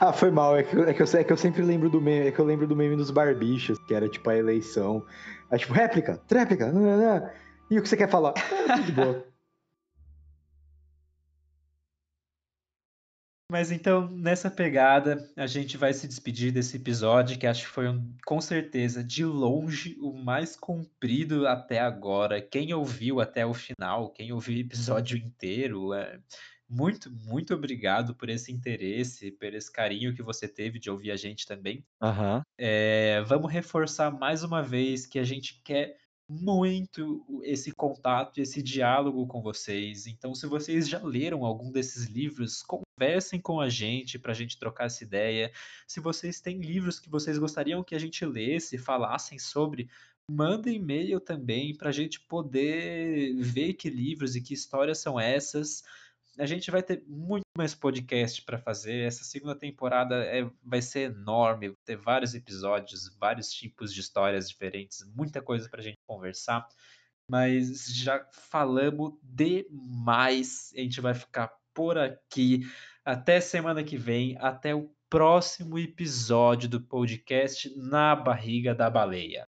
[0.00, 0.56] Ah, foi mal.
[0.56, 2.28] É que, é, que eu, é que eu sempre lembro do meme.
[2.28, 5.04] É que eu lembro do meme dos barbichos, que era tipo a eleição.
[5.50, 6.72] Aí, tipo, réplica, tréplica.
[7.70, 8.34] E o que você quer falar?
[8.36, 9.24] Ah, tudo de boa.
[13.50, 17.88] Mas então, nessa pegada, a gente vai se despedir desse episódio, que acho que foi,
[17.88, 22.42] um, com certeza, de longe, o mais comprido até agora.
[22.42, 26.20] Quem ouviu até o final, quem ouviu o episódio inteiro, é,
[26.68, 31.16] muito, muito obrigado por esse interesse, por esse carinho que você teve de ouvir a
[31.16, 31.82] gente também.
[32.02, 32.42] Uhum.
[32.58, 35.96] É, vamos reforçar mais uma vez que a gente quer
[36.28, 40.06] muito esse contato, esse diálogo com vocês.
[40.06, 44.58] Então, se vocês já leram algum desses livros, conversem com a gente para a gente
[44.58, 45.50] trocar essa ideia.
[45.86, 49.88] Se vocês têm livros que vocês gostariam que a gente lesse, falassem sobre,
[50.30, 55.82] mandem e-mail também para a gente poder ver que livros e que histórias são essas.
[56.38, 59.06] A gente vai ter muito mais podcast para fazer.
[59.06, 64.48] Essa segunda temporada é, vai ser enorme, vai ter vários episódios, vários tipos de histórias
[64.48, 66.66] diferentes, muita coisa para a gente conversar.
[67.30, 70.72] Mas já falamos demais.
[70.74, 72.66] A gente vai ficar por aqui.
[73.04, 74.36] Até semana que vem.
[74.40, 79.47] Até o próximo episódio do podcast Na Barriga da Baleia.